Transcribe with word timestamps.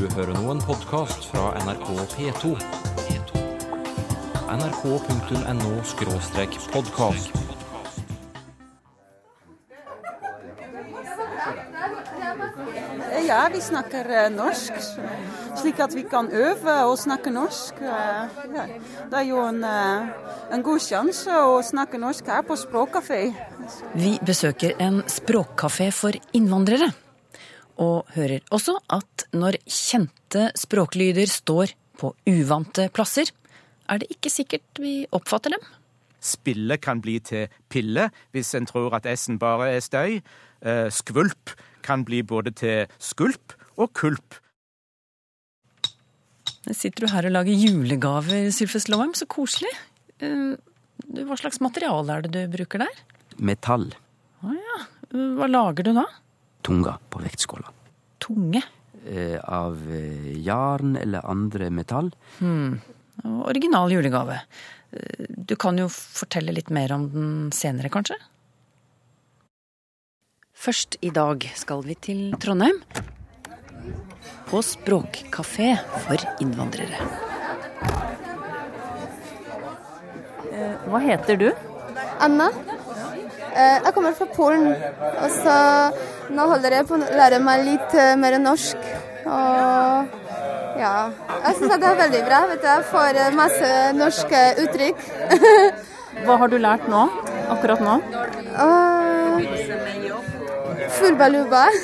Du 0.00 0.06
hører 0.16 0.32
nå 0.32 0.48
en 0.48 0.62
podkast 0.64 1.26
fra 1.28 1.52
NRK 1.60 1.92
P2. 2.14 2.56
nrk.no-podkast. 4.48 7.28
Ja, 13.26 13.50
vi 13.52 13.60
snakker 13.60 14.08
eh, 14.08 14.32
norsk, 14.32 14.72
slik 15.60 15.76
at 15.84 15.92
vi 15.92 16.08
kan 16.08 16.32
øve 16.32 16.88
å 16.88 16.96
snakke 16.96 17.28
norsk. 17.36 17.76
Eh, 17.84 18.24
ja. 18.56 18.64
Det 19.04 19.20
er 19.20 19.28
jo 19.28 19.44
en, 19.50 19.60
eh, 19.60 20.08
en 20.56 20.64
god 20.64 20.80
sjanse 20.80 21.28
å 21.28 21.60
snakke 21.60 22.00
norsk 22.00 22.24
her 22.32 22.40
på 22.48 22.56
språkkafé. 22.56 23.36
Vi 23.92 24.16
besøker 24.24 24.80
en 24.80 25.04
språkkafé 25.04 25.92
for 25.92 26.16
innvandrere. 26.32 26.88
Og 27.80 28.08
hører 28.14 28.42
også 28.52 28.76
at 28.92 29.24
når 29.32 29.56
kjente 29.64 30.50
språklyder 30.58 31.30
står 31.30 31.72
på 32.00 32.12
uvante 32.28 32.88
plasser, 32.92 33.30
er 33.90 34.00
det 34.02 34.10
ikke 34.14 34.32
sikkert 34.32 34.80
vi 34.80 35.06
oppfatter 35.16 35.56
dem. 35.56 35.64
Spille 36.20 36.76
kan 36.76 37.00
bli 37.00 37.16
til 37.24 37.48
pille 37.72 38.10
hvis 38.34 38.52
en 38.58 38.68
tror 38.68 38.92
at 38.98 39.08
S-en 39.16 39.40
bare 39.40 39.70
er 39.76 39.80
støy. 39.84 40.20
Eh, 40.60 40.88
skvulp 40.92 41.54
kan 41.82 42.04
bli 42.04 42.20
både 42.22 42.52
til 42.52 42.90
skulp 43.00 43.56
og 43.80 43.92
kulp. 43.96 44.36
Sitter 46.70 47.06
du 47.06 47.10
her 47.10 47.26
og 47.26 47.32
lager 47.32 47.56
julegaver, 47.56 48.50
Sylfes 48.52 48.90
Lovheim, 48.92 49.14
Så 49.16 49.26
koselig. 49.26 49.72
Eh, 50.20 50.56
Hva 51.10 51.36
slags 51.40 51.58
materiale 51.64 52.12
er 52.12 52.26
det 52.26 52.32
du 52.36 52.56
bruker 52.58 52.84
der? 52.84 52.98
Metall. 53.40 53.88
Å 54.44 54.52
ja. 54.52 54.80
Hva 55.10 55.48
lager 55.48 55.88
du 55.88 55.94
da? 55.96 56.04
Tunga 56.62 56.98
på 57.10 57.18
vektskåla. 57.24 57.70
Tunge. 58.20 58.62
Eh, 59.08 59.38
av 59.48 59.78
eh, 59.90 60.32
jarn 60.44 60.96
eller 61.00 61.24
andre 61.26 61.70
metall. 61.70 62.10
Original 63.24 63.92
julegave. 63.92 64.40
Eh, 64.92 65.26
Du 65.28 65.56
kan 65.56 65.78
jo 65.78 65.88
fortelle 65.88 66.52
litt 66.52 66.68
mer 66.70 66.92
om 66.92 67.08
den 67.12 67.50
senere, 67.52 67.88
kanskje? 67.90 68.16
Først 70.60 70.98
i 71.00 71.08
dag 71.10 71.46
skal 71.56 71.80
vi 71.86 71.94
til 71.96 72.34
Trondheim. 72.38 72.82
På 74.50 74.60
språkkafé 74.66 75.72
for 76.04 76.20
innvandrere. 76.44 76.98
Eh, 80.52 80.76
Hva 80.90 81.00
heter 81.00 81.36
du? 81.40 81.48
Anna. 82.20 82.50
Eh, 83.50 83.76
Jeg 83.84 83.92
kommer 83.94 84.14
fra 84.14 84.26
Polen, 84.34 84.70
og 84.70 85.30
så 85.34 85.56
nå 86.30 86.46
holder 86.52 86.76
jeg 86.78 86.86
på 86.88 86.94
å 86.98 87.02
lære 87.18 87.40
meg 87.42 87.64
litt 87.66 87.94
eh, 87.98 88.16
mer 88.20 88.38
norsk. 88.42 88.76
Og 89.26 90.18
ja, 90.80 90.94
jeg 91.44 91.56
syns 91.58 91.74
det 91.74 91.88
er 91.90 91.98
veldig 92.04 92.22
bra. 92.28 92.40
vet 92.52 92.62
du. 92.62 92.68
Jeg 92.70 92.86
får 92.92 93.20
eh, 93.24 93.34
masse 93.36 93.72
norske 93.98 94.42
uttrykk. 94.64 95.02
Hva 96.26 96.36
har 96.42 96.48
du 96.52 96.58
lært 96.60 96.86
nå? 96.90 97.02
Akkurat 97.50 97.80
nå? 97.82 97.94
Uh, 98.54 99.38
full 100.98 101.16
baluba. 101.18 101.66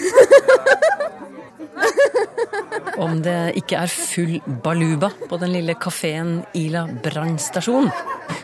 Om 3.04 3.18
det 3.24 3.38
ikke 3.60 3.82
er 3.84 3.92
full 3.92 4.38
baluba 4.64 5.10
på 5.28 5.36
den 5.40 5.52
lille 5.52 5.74
kafeen 5.78 6.38
Ila 6.56 6.86
brannstasjon, 7.04 7.90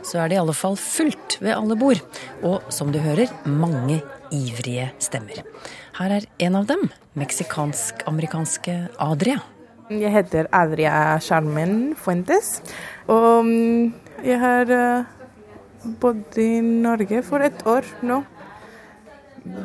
så 0.03 0.23
er 0.23 0.31
det 0.31 0.37
i 0.39 0.43
alle 0.43 0.57
fall 0.57 0.77
fullt 0.81 1.39
ved 1.43 1.55
alle 1.57 1.77
bord. 1.79 2.03
Og 2.43 2.73
som 2.73 2.93
du 2.93 3.01
hører, 3.03 3.33
mange 3.47 4.01
ivrige 4.33 4.91
stemmer. 5.03 5.43
Her 5.99 6.19
er 6.19 6.29
en 6.47 6.61
av 6.61 6.69
dem, 6.71 6.87
meksikansk-amerikanske 7.21 8.77
Adria. 9.03 9.43
Jeg 9.93 10.13
heter 10.15 10.49
Adria 10.57 11.19
Charmen 11.21 11.93
Fuentes, 11.99 12.63
og 13.13 13.45
mm, 13.45 13.91
jeg 14.25 14.39
har 14.41 14.71
eh, 14.73 15.11
bodd 16.01 16.39
i 16.41 16.63
Norge 16.63 17.21
for 17.27 17.45
et 17.45 17.67
år 17.69 17.89
nå. 18.07 18.23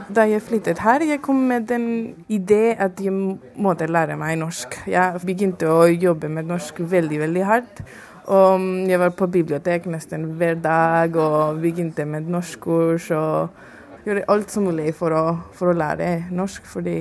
Da 0.09 0.23
jeg 0.25 0.41
flyttet 0.41 0.79
her, 0.81 1.03
jeg 1.05 1.21
kom 1.21 1.37
med 1.51 1.67
den 1.69 1.85
idé 2.33 2.73
at 2.73 2.97
jeg 3.03 3.13
måtte 3.13 3.85
lære 3.85 4.15
meg 4.17 4.39
norsk. 4.41 4.73
Jeg 4.89 5.21
begynte 5.21 5.69
å 5.69 5.85
jobbe 5.85 6.31
med 6.33 6.49
norsk 6.49 6.81
veldig, 6.81 7.19
veldig 7.27 7.43
hardt. 7.45 7.83
Og 8.27 8.63
jeg 8.89 8.99
var 8.99 9.13
på 9.15 9.29
bibliotek 9.31 9.85
nesten 9.87 10.25
hver 10.39 10.57
dag 10.59 11.15
og 11.15 11.61
begynte 11.63 12.03
med 12.07 12.27
norskkurs 12.27 13.07
og 13.15 14.07
gjorde 14.07 14.25
alt 14.31 14.51
som 14.51 14.67
mulig 14.67 14.91
for 14.95 15.15
å, 15.15 15.23
for 15.55 15.71
å 15.71 15.77
lære 15.77 16.27
norsk, 16.35 16.65
fordi 16.67 16.97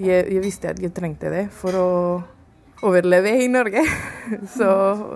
jeg, 0.00 0.24
jeg 0.24 0.40
visste 0.42 0.72
at 0.72 0.80
jeg 0.80 0.94
trengte 0.96 1.32
det 1.32 1.46
for 1.54 1.76
å 1.76 1.90
overleve 2.84 3.34
i 3.44 3.50
Norge. 3.52 3.84
Så, 4.56 4.70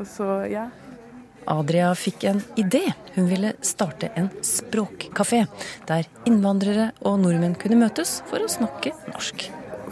så 0.08 0.26
ja. 0.48 0.68
Adria 1.48 1.94
fikk 1.96 2.26
en 2.28 2.42
idé. 2.60 2.82
Hun 3.14 3.28
ville 3.30 3.54
starte 3.64 4.10
en 4.20 4.28
språkkafé, 4.44 5.46
der 5.88 6.08
innvandrere 6.28 6.90
og 7.08 7.22
nordmenn 7.22 7.56
kunne 7.60 7.80
møtes 7.80 8.18
for 8.28 8.44
å 8.44 8.50
snakke 8.52 8.92
norsk. 9.08 9.46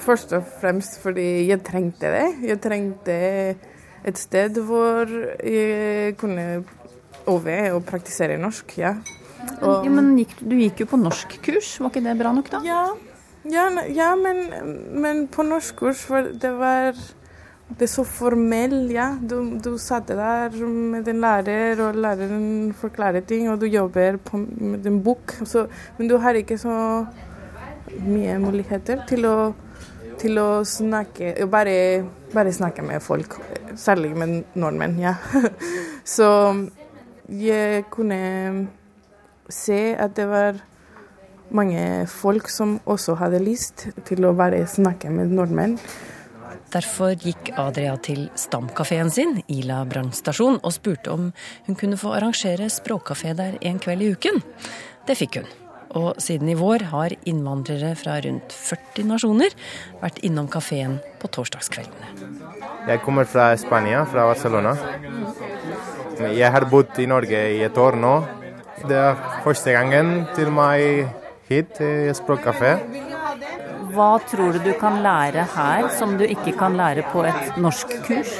Først 0.04 0.34
og 0.36 0.44
fremst 0.60 0.98
fordi 1.00 1.46
jeg 1.48 1.64
trengte 1.64 2.12
det. 2.12 2.26
Jeg 2.44 2.60
trengte 2.60 3.16
et 4.04 4.18
sted 4.18 4.58
hvor 4.66 5.06
jeg 5.42 6.16
kunne 6.18 6.64
øve 7.28 7.58
og 7.74 7.84
praktisere 7.86 8.38
norsk. 8.38 8.78
ja. 8.78 8.94
Og- 9.62 9.86
men 9.90 10.16
du 10.16 10.56
gikk 10.56 10.80
jo 10.80 10.86
på 10.86 10.96
norskkurs, 10.98 11.78
var 11.80 11.90
ikke 11.90 12.02
det 12.04 12.18
bra 12.18 12.32
nok 12.32 12.50
da? 12.50 12.60
Ja, 12.64 12.86
ja, 13.44 13.68
ja 13.94 14.14
men, 14.16 14.40
men 15.00 15.28
på 15.28 15.42
norskkurs 15.46 16.08
var 16.10 16.22
det 16.32 16.50
var 16.58 16.92
det 17.78 17.88
så 17.90 18.04
formell, 18.04 18.90
ja. 18.92 19.16
Du, 19.20 19.58
du 19.58 19.76
satt 19.78 20.06
der 20.08 20.50
med 20.66 21.08
en 21.08 21.20
lærer, 21.20 21.80
og 21.82 21.94
læreren 21.98 22.72
forklarer 22.78 23.20
ting, 23.26 23.48
og 23.50 23.60
du 23.60 23.66
jobber 23.66 24.16
på, 24.22 24.38
med 24.38 24.86
en 24.86 25.00
bok. 25.02 25.34
Så, 25.44 25.66
men 25.98 26.08
du 26.08 26.16
har 26.18 26.34
ikke 26.38 26.58
så 26.58 27.06
mye 28.06 28.38
muligheter 28.38 29.02
til 29.08 29.26
å, 29.26 29.54
til 30.18 30.38
å 30.38 30.62
snakke 30.64 31.34
bare, 31.50 32.04
bare 32.34 32.52
snakke 32.52 32.82
med 32.86 33.02
folk. 33.02 33.34
Særlig 33.76 34.14
med 34.16 34.42
nordmenn, 34.56 34.98
ja. 35.00 35.16
Så 36.16 36.28
jeg 37.28 37.84
kunne 37.90 38.68
se 39.52 39.94
at 39.98 40.16
det 40.16 40.26
var 40.30 40.60
mange 41.54 42.06
folk 42.10 42.48
som 42.50 42.78
også 42.86 43.16
hadde 43.20 43.42
lyst 43.42 43.86
til 44.08 44.26
å 44.26 44.34
bare 44.36 44.64
snakke 44.70 45.10
med 45.12 45.34
nordmenn. 45.34 45.76
Derfor 46.72 47.14
gikk 47.14 47.52
Adria 47.56 47.94
til 48.02 48.26
stamkafeen 48.36 49.12
sin, 49.14 49.38
Ila 49.52 49.84
brannstasjon, 49.88 50.58
og 50.62 50.74
spurte 50.74 51.12
om 51.14 51.28
hun 51.68 51.78
kunne 51.78 51.98
få 52.00 52.16
arrangere 52.16 52.66
språkkafé 52.72 53.36
der 53.38 53.60
en 53.62 53.78
kveld 53.82 54.02
i 54.02 54.10
uken. 54.16 54.42
Det 55.06 55.16
fikk 55.18 55.40
hun. 55.40 55.54
Og 55.96 56.20
siden 56.20 56.50
i 56.52 56.56
vår 56.58 56.88
har 56.92 57.14
innvandrere 57.28 57.94
fra 57.96 58.18
rundt 58.24 58.52
40 58.52 59.06
nasjoner 59.08 59.54
vært 60.02 60.20
innom 60.26 60.48
kafeen 60.52 60.98
på 61.20 61.30
torsdagskveldene. 61.32 62.10
Jeg 62.86 63.02
kommer 63.04 63.28
fra 63.28 63.48
Spania, 63.58 64.04
fra 64.08 64.26
Barcelona. 64.28 64.74
Jeg 66.36 66.50
har 66.52 66.68
bodd 66.70 66.98
i 67.00 67.08
Norge 67.08 67.40
i 67.56 67.62
et 67.64 67.78
år 67.80 67.96
nå. 68.00 68.16
Det 68.86 68.96
er 68.96 69.22
første 69.44 69.72
gangen 69.72 70.26
til 70.36 70.52
meg 70.52 71.08
hit 71.48 71.80
i 71.80 72.12
språkkafé. 72.16 72.76
Hva 73.96 74.10
tror 74.28 74.52
du 74.52 74.60
du 74.60 74.74
kan 74.76 75.00
lære 75.04 75.46
her 75.54 75.88
som 75.96 76.18
du 76.20 76.26
ikke 76.26 76.52
kan 76.58 76.76
lære 76.76 77.06
på 77.12 77.24
et 77.24 77.56
norskkurs? 77.56 78.34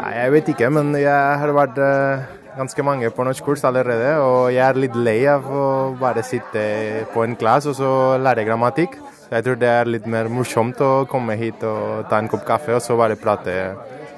Nei, 0.00 0.12
Jeg 0.16 0.32
vet 0.32 0.48
ikke, 0.54 0.70
men 0.72 0.94
jeg 0.96 1.38
har 1.42 1.52
vært 1.52 1.78
eh, 1.82 2.35
ganske 2.56 2.84
mange 2.86 3.10
på 3.14 3.26
norskkurs 3.26 3.64
allerede. 3.68 4.16
Og 4.22 4.52
jeg 4.54 4.64
er 4.64 4.80
litt 4.80 4.96
lei 4.96 5.20
av 5.30 5.46
å 5.46 5.66
bare 6.00 6.24
sitte 6.26 7.06
på 7.12 7.24
en 7.24 7.36
klasse 7.38 7.72
og 7.72 7.78
så 7.78 7.90
lære 8.22 8.46
grammatikk. 8.48 8.96
Jeg 9.30 9.42
tror 9.42 9.58
det 9.58 9.70
er 9.70 9.90
litt 9.90 10.06
mer 10.06 10.30
morsomt 10.30 10.80
å 10.84 11.06
komme 11.10 11.34
hit 11.38 11.64
og 11.66 12.06
ta 12.10 12.20
en 12.20 12.30
kopp 12.30 12.46
kaffe 12.46 12.76
og 12.76 12.82
så 12.84 12.96
bare 12.98 13.18
prate 13.18 13.56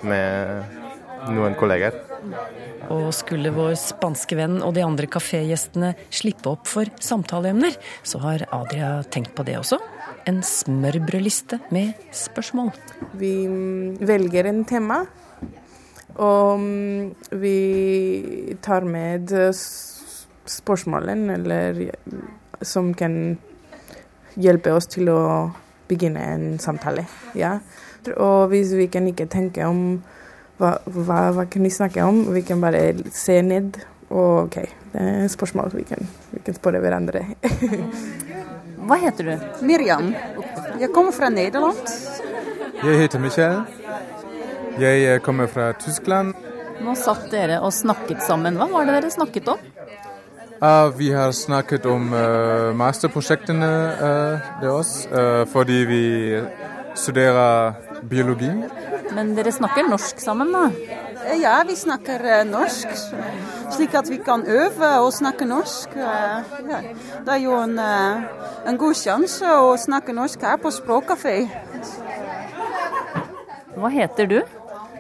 med 0.07 0.77
noen 1.33 1.57
kolleger. 1.59 1.97
Og 2.93 3.11
skulle 3.17 3.53
vår 3.53 3.75
spanske 3.81 4.37
venn 4.39 4.59
og 4.65 4.75
de 4.77 4.85
andre 4.85 5.09
kafégjestene 5.11 5.95
slippe 6.15 6.49
opp 6.53 6.69
for 6.69 6.89
samtaleemner, 7.05 7.75
så 8.07 8.21
har 8.23 8.47
Adria 8.55 8.99
tenkt 9.13 9.35
på 9.37 9.45
det 9.49 9.59
også. 9.61 9.81
En 10.29 10.41
smørbrødliste 10.45 11.61
med 11.75 11.97
spørsmål. 12.17 12.73
Vi 13.21 13.33
velger 14.09 14.49
en 14.51 14.63
tema, 14.69 15.03
og 16.19 16.61
vi 17.41 17.59
tar 18.63 18.87
med 18.87 19.31
spørsmålene 20.49 21.35
eller, 21.39 21.83
som 22.63 22.93
kan 22.95 23.39
hjelpe 24.39 24.73
oss 24.75 24.89
til 24.91 25.11
å 25.13 25.21
begynne 25.89 26.23
en 26.35 26.47
samtale. 26.63 27.07
Ja. 27.39 27.59
Og 28.17 28.49
hvis 28.53 28.73
vi 28.77 28.89
kan 28.93 29.07
ikke 29.11 29.29
tenke 29.31 29.67
om 29.67 30.01
hva, 30.59 30.75
hva, 30.85 31.21
hva 31.37 31.47
kan 31.51 31.65
vi 31.65 31.71
snakke 31.73 32.05
om, 32.05 32.25
vi 32.35 32.43
kan 32.47 32.61
bare 32.63 32.93
se 33.15 33.41
ned. 33.43 33.79
Og 34.09 34.47
OK, 34.47 34.63
det 34.95 35.03
er 35.05 35.25
et 35.27 35.33
spørsmål 35.33 35.75
vi 35.77 35.85
kan, 35.89 36.09
vi 36.33 36.43
kan 36.45 36.57
spørre 36.57 36.81
hverandre. 36.83 37.27
Hva 38.89 38.97
heter 39.03 39.27
du? 39.27 39.65
Miriam. 39.69 40.15
Jeg 40.81 40.89
kommer 40.95 41.13
fra 41.13 41.29
Nederland. 41.29 41.91
Jeg 42.81 43.03
heter 43.03 43.21
Michael. 43.21 43.67
Jeg 44.79 45.05
eh, 45.05 45.21
kommer 45.21 45.47
fra 45.51 45.73
Tyskland. 45.79 46.35
Nå 46.83 46.95
satt 46.95 47.27
dere 47.33 47.59
og 47.65 47.73
snakket 47.75 48.23
sammen. 48.23 48.59
Hva 48.61 48.69
var 48.71 48.87
det 48.87 48.99
dere 49.01 49.11
snakket 49.11 49.51
om? 49.51 49.65
Uh, 50.59 50.91
vi 50.99 51.13
har 51.15 51.31
snakket 51.35 51.87
om 51.87 52.11
uh, 52.11 52.75
masterprosjektene 52.75 53.69
uh, 53.99 54.49
deres, 54.63 55.05
uh, 55.11 55.45
fordi 55.51 55.85
vi 55.87 56.03
studerer 56.99 57.77
biologi. 58.11 58.51
Men 59.15 59.35
dere 59.37 59.53
snakker 59.55 59.87
norsk 59.87 60.19
sammen, 60.23 60.51
da? 60.55 60.67
Ja, 61.39 61.65
vi 61.67 61.77
snakker 61.77 62.25
eh, 62.25 62.45
norsk, 62.47 62.89
slik 63.75 63.95
at 63.99 64.09
vi 64.11 64.19
kan 64.25 64.45
øve 64.47 64.91
og 65.03 65.13
snakke 65.13 65.47
norsk. 65.49 65.97
Eh, 65.97 66.55
Ja. 66.69 66.81
Det 67.27 67.33
er 67.35 67.41
jo 67.43 67.55
en, 67.59 67.79
eh, 67.79 68.23
en 68.67 68.79
god 68.79 68.95
sjanse 68.95 69.45
å 69.45 69.77
snakke 69.77 70.15
norsk 70.15 70.41
her 70.43 70.57
på 70.63 70.71
språkkafé. 70.73 71.37
Hva 73.77 73.91
heter 73.91 74.27
du? 74.27 74.41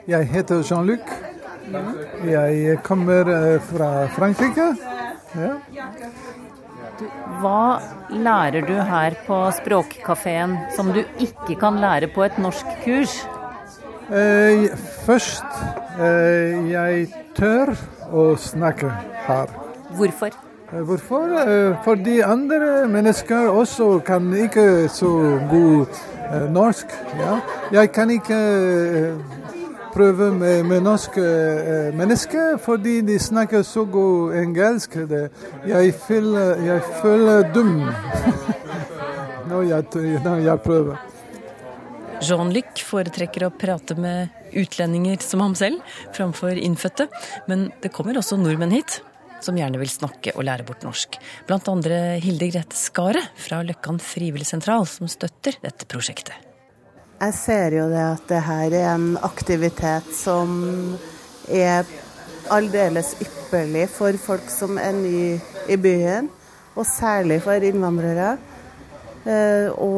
Jeg 0.08 0.24
heter 0.32 0.62
Jean-Luc. 0.64 1.10
Jeg 2.24 2.78
kommer 2.86 3.28
eh, 3.28 3.58
fra 3.60 3.88
Frankrike. 4.14 4.70
Ja. 5.36 5.50
Hva 7.42 7.78
lærer 8.10 8.64
du 8.66 8.72
her 8.88 9.18
på 9.26 9.36
språkkafeen 9.58 10.56
som 10.74 10.88
du 10.96 11.02
ikke 11.20 11.58
kan 11.60 11.76
lære 11.82 12.08
på 12.14 12.24
et 12.24 12.40
norskkurs? 12.40 13.18
Eh, 14.08 14.64
først, 15.04 15.60
eh, 16.00 16.56
jeg 16.72 17.08
tør 17.36 17.74
å 18.08 18.30
snakke 18.40 18.88
her. 19.28 19.52
Hvorfor? 19.98 20.32
Eh, 20.72 20.80
Hvorfor? 20.88 21.36
Eh, 21.44 21.76
Fordi 21.84 22.20
andre 22.24 22.86
mennesker 22.88 23.48
også 23.52 23.98
kan 24.04 24.32
ikke 24.36 24.88
så 24.88 25.12
god 25.52 26.00
eh, 26.32 26.48
norsk. 26.52 26.96
Ja. 27.20 27.38
Jeg 27.72 27.92
kan 27.92 28.10
ikke 28.10 28.40
prøve 29.92 30.30
med, 30.34 30.64
med 30.68 30.84
norske 30.86 31.22
eh, 31.24 31.90
mennesker 31.96 32.58
fordi 32.62 33.00
de 33.06 33.18
snakker 33.22 33.62
så 33.66 33.84
god 33.88 34.36
engelsk. 34.42 34.96
Jeg, 35.66 35.94
føler, 36.06 36.64
jeg 36.66 36.82
føler 37.02 37.52
dum 37.54 37.76
når, 39.50 39.62
jeg, 39.70 40.18
når 40.24 40.42
jeg 40.46 40.64
prøver. 40.64 41.04
Jean-Luc 42.24 42.82
foretrekker 42.82 43.46
å 43.46 43.52
prate 43.54 43.94
med 43.98 44.32
utlendinger 44.58 45.20
som 45.22 45.42
ham 45.44 45.54
selv, 45.58 45.84
framfor 46.16 46.58
innfødte. 46.58 47.06
Men 47.50 47.68
det 47.82 47.92
kommer 47.94 48.18
også 48.18 48.40
nordmenn 48.40 48.74
hit, 48.74 49.00
som 49.44 49.58
gjerne 49.58 49.78
vil 49.78 49.92
snakke 49.92 50.34
og 50.34 50.46
lære 50.48 50.66
bort 50.66 50.82
norsk. 50.86 51.20
Blant 51.46 51.70
andre 51.70 52.18
Hilde 52.24 52.50
Grete 52.50 52.78
Skaret 52.78 53.30
fra 53.38 53.62
Løkkan 53.66 54.02
frivilligsentral, 54.02 54.86
som 54.90 55.10
støtter 55.10 55.60
dette 55.62 55.86
prosjektet. 55.90 56.47
Jeg 57.18 57.34
ser 57.34 57.74
jo 57.74 57.88
det 57.90 57.98
at 57.98 58.28
det 58.30 58.40
her 58.46 58.74
er 58.78 58.84
en 58.92 59.16
aktivitet 59.26 60.06
som 60.14 60.52
er 61.50 61.88
aldeles 62.54 63.16
ypperlig 63.18 63.88
for 63.90 64.14
folk 64.22 64.46
som 64.54 64.78
er 64.78 64.94
ny 64.94 65.22
i 65.66 65.78
byen, 65.82 66.28
og 66.78 66.86
særlig 66.86 67.40
for 67.42 67.58
innvandrere. 67.58 68.36
Å 69.26 69.90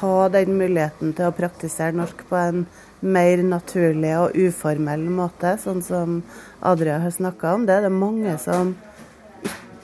ha 0.00 0.16
den 0.34 0.58
muligheten 0.58 1.14
til 1.14 1.30
å 1.30 1.36
praktisere 1.38 1.94
norsk 1.94 2.26
på 2.26 2.40
en 2.40 2.66
mer 3.00 3.44
naturlig 3.46 4.16
og 4.18 4.34
uformell 4.34 5.06
måte, 5.06 5.54
sånn 5.62 5.86
som 5.86 6.18
Adria 6.66 6.98
har 7.04 7.14
snakka 7.14 7.54
om. 7.54 7.68
Det 7.68 7.78
er 7.78 7.86
det 7.86 7.94
mange 7.94 8.34
som 8.42 8.74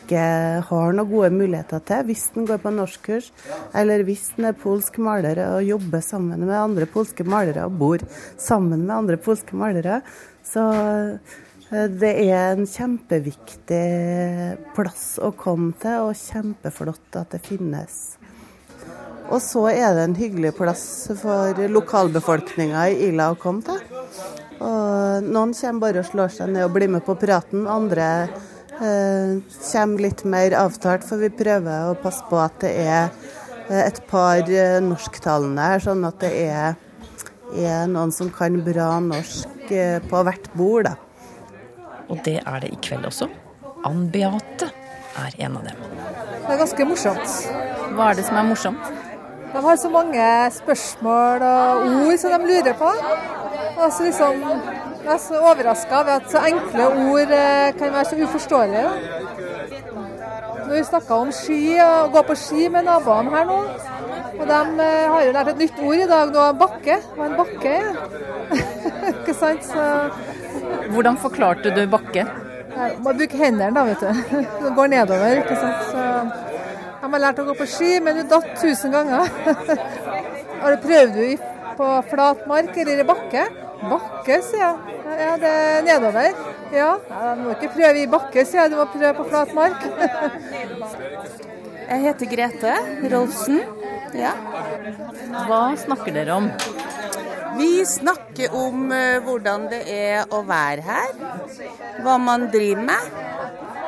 ikke 0.07 0.27
har 0.69 0.95
noen 0.95 1.11
gode 1.11 1.33
muligheter 1.35 1.83
til 1.87 2.05
hvis 2.07 2.29
en 2.37 2.47
går 2.47 2.61
på 2.63 2.73
norskkurs, 2.75 3.33
eller 3.75 4.05
hvis 4.07 4.29
en 4.37 4.51
er 4.53 4.61
polsk 4.61 5.01
maler 5.03 5.41
og 5.49 5.67
jobber 5.67 6.05
sammen 6.05 6.45
med 6.47 6.55
andre 6.55 6.87
polske 6.87 7.27
malere 7.27 7.67
og 7.67 7.81
bor 7.81 8.05
sammen 8.39 8.87
med 8.87 8.95
andre 8.95 9.19
polske 9.19 9.59
malere. 9.59 10.01
Så 10.47 10.63
eh, 11.73 11.89
det 11.91 12.13
er 12.29 12.55
en 12.55 12.69
kjempeviktig 12.71 13.83
plass 14.77 15.17
å 15.19 15.33
komme 15.35 15.75
til, 15.83 16.07
og 16.07 16.15
kjempeflott 16.15 17.19
at 17.19 17.35
det 17.35 17.43
finnes. 17.43 17.99
Og 19.27 19.41
så 19.43 19.65
er 19.73 19.97
det 19.97 20.05
en 20.07 20.15
hyggelig 20.15 20.53
plass 20.55 20.87
for 21.19 21.59
lokalbefolkninga 21.67 22.87
i 22.93 23.09
Ila 23.09 23.33
å 23.33 23.39
komme 23.41 23.67
til. 23.67 23.81
Og 24.63 25.27
noen 25.27 25.53
kommer 25.59 25.83
bare 25.83 26.05
og 26.05 26.07
slår 26.07 26.37
seg 26.37 26.53
ned 26.55 26.69
og 26.69 26.77
blir 26.77 26.93
med 26.95 27.03
på 27.05 27.17
praten. 27.19 27.67
Andre 27.67 28.29
eh, 28.83 29.37
kommer 29.71 30.05
litt 30.07 30.25
mer 30.29 30.57
avtalt, 30.59 31.07
for 31.07 31.23
vi 31.23 31.31
prøver 31.33 31.91
å 31.91 31.97
passe 32.01 32.25
på 32.31 32.41
at 32.41 32.59
det 32.65 32.73
er 32.83 33.09
eh, 33.69 33.83
et 33.87 34.03
par 34.11 34.43
eh, 34.45 34.79
norsktalende 34.85 35.71
her, 35.71 35.85
sånn 35.85 36.05
at 36.09 36.21
det 36.25 36.33
er, 36.47 36.77
er 37.57 37.91
noen 37.91 38.15
som 38.15 38.31
kan 38.35 38.61
bra 38.67 38.97
norsk 39.03 39.73
på 40.11 40.23
hvert 40.29 40.51
bord. 40.55 40.87
Da. 40.87 40.95
Og 42.13 42.21
det 42.27 42.39
er 42.43 42.63
det 42.63 42.71
i 42.75 42.81
kveld 42.83 43.09
også. 43.09 43.29
Ann 43.87 44.07
Beate 44.13 44.71
er 45.17 45.35
en 45.47 45.59
av 45.59 45.67
dem. 45.67 45.83
Det 46.47 46.55
er 46.55 46.63
ganske 46.63 46.87
morsomt. 46.87 47.37
Hva 47.97 48.11
er 48.11 48.19
det 48.19 48.27
som 48.29 48.39
er 48.39 48.47
morsomt? 48.47 48.95
De 49.53 49.63
har 49.65 49.77
så 49.81 49.89
mange 49.91 50.25
spørsmål 50.53 51.43
og 51.47 51.87
ord 52.07 52.19
som 52.21 52.35
de 52.35 52.51
lurer 52.51 52.75
på. 52.77 52.91
Og 53.77 53.93
så 53.93 54.07
liksom, 54.09 54.43
jeg 55.07 55.15
er 55.15 55.21
så 55.23 55.39
overraska 55.39 56.01
over 56.01 56.17
at 56.19 56.31
så 56.31 56.41
enkle 56.49 56.87
ord 57.07 57.33
eh, 57.35 57.75
kan 57.79 57.93
være 57.95 58.05
så 58.09 58.17
uforståelige. 58.27 58.89
Når 60.67 60.73
vi 60.73 60.81
snakka 60.89 61.19
om 61.23 61.29
ski 61.33 61.59
og 61.85 62.13
gå 62.17 62.23
på 62.27 62.35
ski 62.41 62.67
med 62.75 62.89
naboene 62.89 63.31
her 63.31 63.45
nå, 63.47 63.59
og 64.37 64.43
de 64.51 64.57
eh, 64.83 65.05
har 65.13 65.21
jo 65.23 65.37
lært 65.37 65.51
et 65.53 65.63
nytt 65.63 65.79
ord 65.79 66.01
i 66.01 66.09
dag 66.11 66.33
nå, 66.35 66.47
bakke. 66.63 66.97
Hva 67.15 67.29
en 67.29 67.37
bakke 67.39 67.77
er. 67.77 68.01
Ikke 69.13 69.37
sant? 69.39 69.71
Så 69.71 69.87
Hvordan 70.91 71.21
forklarte 71.23 71.71
du 71.75 71.85
bakke? 71.91 72.27
må 73.01 73.13
bruke 73.17 73.39
hendene, 73.41 73.71
da, 73.73 73.85
vet 73.87 74.03
du. 74.03 74.41
Det 74.65 74.73
går 74.77 74.91
nedover, 74.93 75.39
ikke 75.41 75.57
sant. 75.57 75.87
Så 75.93 76.03
de 77.01 77.13
har 77.13 77.23
lært 77.23 77.39
å 77.41 77.47
gå 77.47 77.55
på 77.57 77.69
ski, 77.71 77.93
men 78.05 78.19
du 78.19 78.27
datt 78.29 78.51
tusen 78.61 78.93
ganger. 78.93 79.31
Har 80.61 80.75
du 80.75 80.83
prøvd 80.83 81.23
på 81.79 81.93
flat 82.11 82.45
mark 82.51 82.77
eller 82.83 83.01
i 83.01 83.07
bakke? 83.07 83.47
Bakke, 83.77 84.39
sier 84.45 84.63
jeg. 84.63 85.01
Ja, 85.21 85.33
det 85.41 85.51
er 85.53 85.83
nedover. 85.87 86.31
Ja, 86.73 86.91
ja 87.11 87.35
du 87.37 87.43
må 87.45 87.55
ikke 87.57 87.73
prøve 87.75 88.03
i 88.03 88.09
bakke, 88.11 88.45
sier 88.49 88.65
jeg. 88.65 88.73
Du 88.73 88.79
må 88.81 88.87
prøve 88.93 89.13
på 89.19 89.27
flat 89.29 89.53
mark. 89.57 89.85
Jeg 91.87 92.03
heter 92.03 92.31
Grete 92.33 92.75
Rolfsen. 93.13 93.61
Ja. 94.17 94.33
Hva 95.47 95.61
snakker 95.79 96.15
dere 96.17 96.41
om? 96.41 96.49
Vi 97.57 97.71
snakker 97.89 98.53
om 98.57 98.91
eh, 98.93 99.19
hvordan 99.25 99.69
det 99.71 99.83
er 99.93 100.33
å 100.35 100.43
være 100.45 100.83
her. 100.85 101.13
Hva 102.05 102.17
man 102.21 102.49
driver 102.53 102.83
med. 102.91 103.13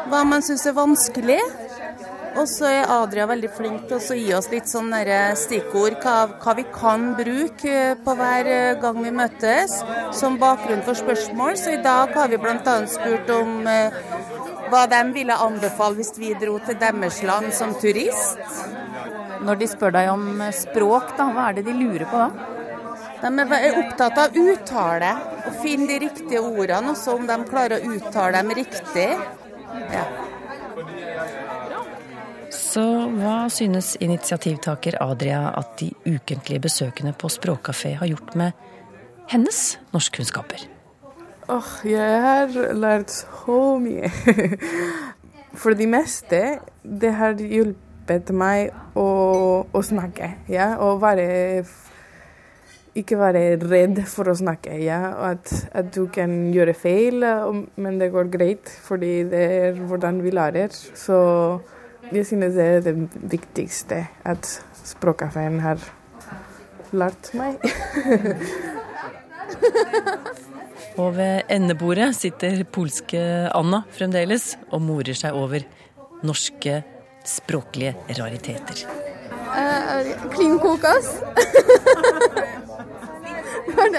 Hva 0.08 0.22
man 0.24 0.44
syns 0.44 0.64
er 0.68 0.76
vanskelig. 0.76 1.40
Og 2.36 2.44
så 2.50 2.68
er 2.68 2.90
Adria 2.92 3.24
veldig 3.30 3.50
flink 3.56 3.86
til 3.88 3.98
å 3.98 4.18
gi 4.18 4.34
oss 4.36 4.50
litt 4.52 4.68
sånn 4.70 4.92
stikkord, 5.38 5.98
hva, 6.02 6.16
hva 6.42 6.54
vi 6.58 6.64
kan 6.74 7.14
bruke 7.18 7.72
eh, 7.72 7.94
på 8.04 8.14
hver 8.18 8.50
eh, 8.52 8.76
gang 8.82 9.00
vi 9.02 9.12
møtes, 9.14 9.78
som 10.12 10.38
bakgrunn 10.38 10.84
for 10.86 10.98
spørsmål. 10.98 11.56
Så 11.56 11.76
i 11.78 11.82
dag 11.82 12.12
har 12.14 12.28
vi 12.28 12.38
bl.a. 12.42 12.76
spurt 12.86 13.32
om 13.34 13.64
hva 14.68 14.84
de 14.90 15.00
ville 15.14 15.40
anbefale 15.48 15.96
hvis 15.96 16.12
vi 16.20 16.34
dro 16.38 16.58
til 16.60 16.78
deres 16.78 17.22
land 17.24 17.52
som 17.56 17.74
turist. 17.80 18.38
Når 19.42 19.60
de 19.60 19.68
spør 19.70 19.94
deg 19.94 20.12
om 20.12 20.42
språk, 20.52 21.16
da, 21.16 21.30
hva 21.32 21.48
er 21.48 21.58
det 21.58 21.68
de 21.70 21.76
lurer 21.78 22.08
på 22.10 22.22
da? 22.26 22.54
De 23.18 23.30
er 23.42 23.80
opptatt 23.80 24.18
av 24.22 24.36
uttale, 24.38 25.10
og 25.48 25.56
finne 25.62 25.88
de 25.90 25.98
riktige 26.04 26.42
ordene, 26.44 26.92
også 26.92 27.16
om 27.18 27.26
de 27.26 27.38
klarer 27.48 27.80
å 27.80 27.96
uttale 27.96 28.38
dem 28.38 28.52
riktig. 28.60 29.08
Ja. 29.90 30.04
Så 32.68 32.82
hva 33.16 33.46
synes 33.52 33.94
initiativtaker 34.04 34.98
Adria 35.00 35.46
at 35.56 35.78
de 35.80 35.88
ukentlige 36.04 36.60
besøkene 36.66 37.14
på 37.16 37.30
språkkafé 37.32 37.94
har 37.96 38.10
gjort 38.10 38.34
med 38.36 38.52
hennes 39.32 39.78
norskkunnskaper? 39.94 40.66
Åh, 41.48 41.70
jeg 41.88 42.18
har 42.26 42.52
lært 42.76 43.14
så 43.14 43.78
mye. 43.80 44.10
For 45.60 45.72
det 45.78 45.88
meste, 45.88 46.42
det 46.84 47.14
har 47.16 47.40
hjulpet 47.40 48.34
meg 48.36 48.74
å, 48.92 49.08
å 49.64 49.82
snakke, 49.84 50.34
ja, 50.52 50.74
og 50.84 51.00
være 51.00 51.28
ikke 52.98 53.16
være 53.20 53.42
redd 53.62 54.02
for 54.10 54.28
å 54.28 54.36
snakke. 54.36 54.74
Ja. 54.82 55.00
At, 55.30 55.52
at 55.72 55.90
du 55.94 56.08
kan 56.12 56.50
gjøre 56.52 56.74
feil, 56.76 57.24
men 57.80 57.98
det 58.00 58.10
går 58.12 58.30
greit, 58.32 58.70
fordi 58.84 59.22
det 59.30 59.42
er 59.56 59.82
hvordan 59.88 60.20
vi 60.24 60.32
lærer. 60.34 60.74
Så 60.74 61.18
jeg 62.12 62.26
synes 62.26 62.54
det 62.56 62.64
er 62.64 62.80
det 62.84 62.94
viktigste 63.30 64.06
at 64.24 64.48
språkkafeen 64.84 65.60
har 65.60 65.78
lært 66.96 67.30
meg. 67.36 67.58
Og 70.98 71.12
ved 71.14 71.42
endebordet 71.52 72.16
sitter 72.18 72.64
polske 72.74 73.20
Anna 73.54 73.84
fremdeles 73.94 74.56
og 74.72 74.82
morer 74.82 75.14
seg 75.18 75.36
over 75.38 75.62
norske 76.26 76.82
språklige 77.28 77.94
rariteter. 78.18 78.82
Klin 83.68 83.94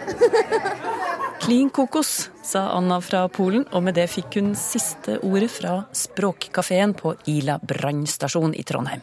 kokos. 0.00 1.38
Klin 1.44 1.70
kokos, 1.70 2.30
sa 2.42 2.70
Anna 2.76 3.00
fra 3.04 3.28
Polen, 3.28 3.66
og 3.72 3.82
med 3.84 3.98
det 3.98 4.06
fikk 4.12 4.38
hun 4.40 4.54
siste 4.58 5.18
ordet 5.26 5.50
fra 5.52 5.74
Språkkafeen 5.92 6.94
på 6.96 7.14
Ila 7.30 7.58
brannstasjon 7.60 8.54
i 8.56 8.64
Trondheim. 8.66 9.02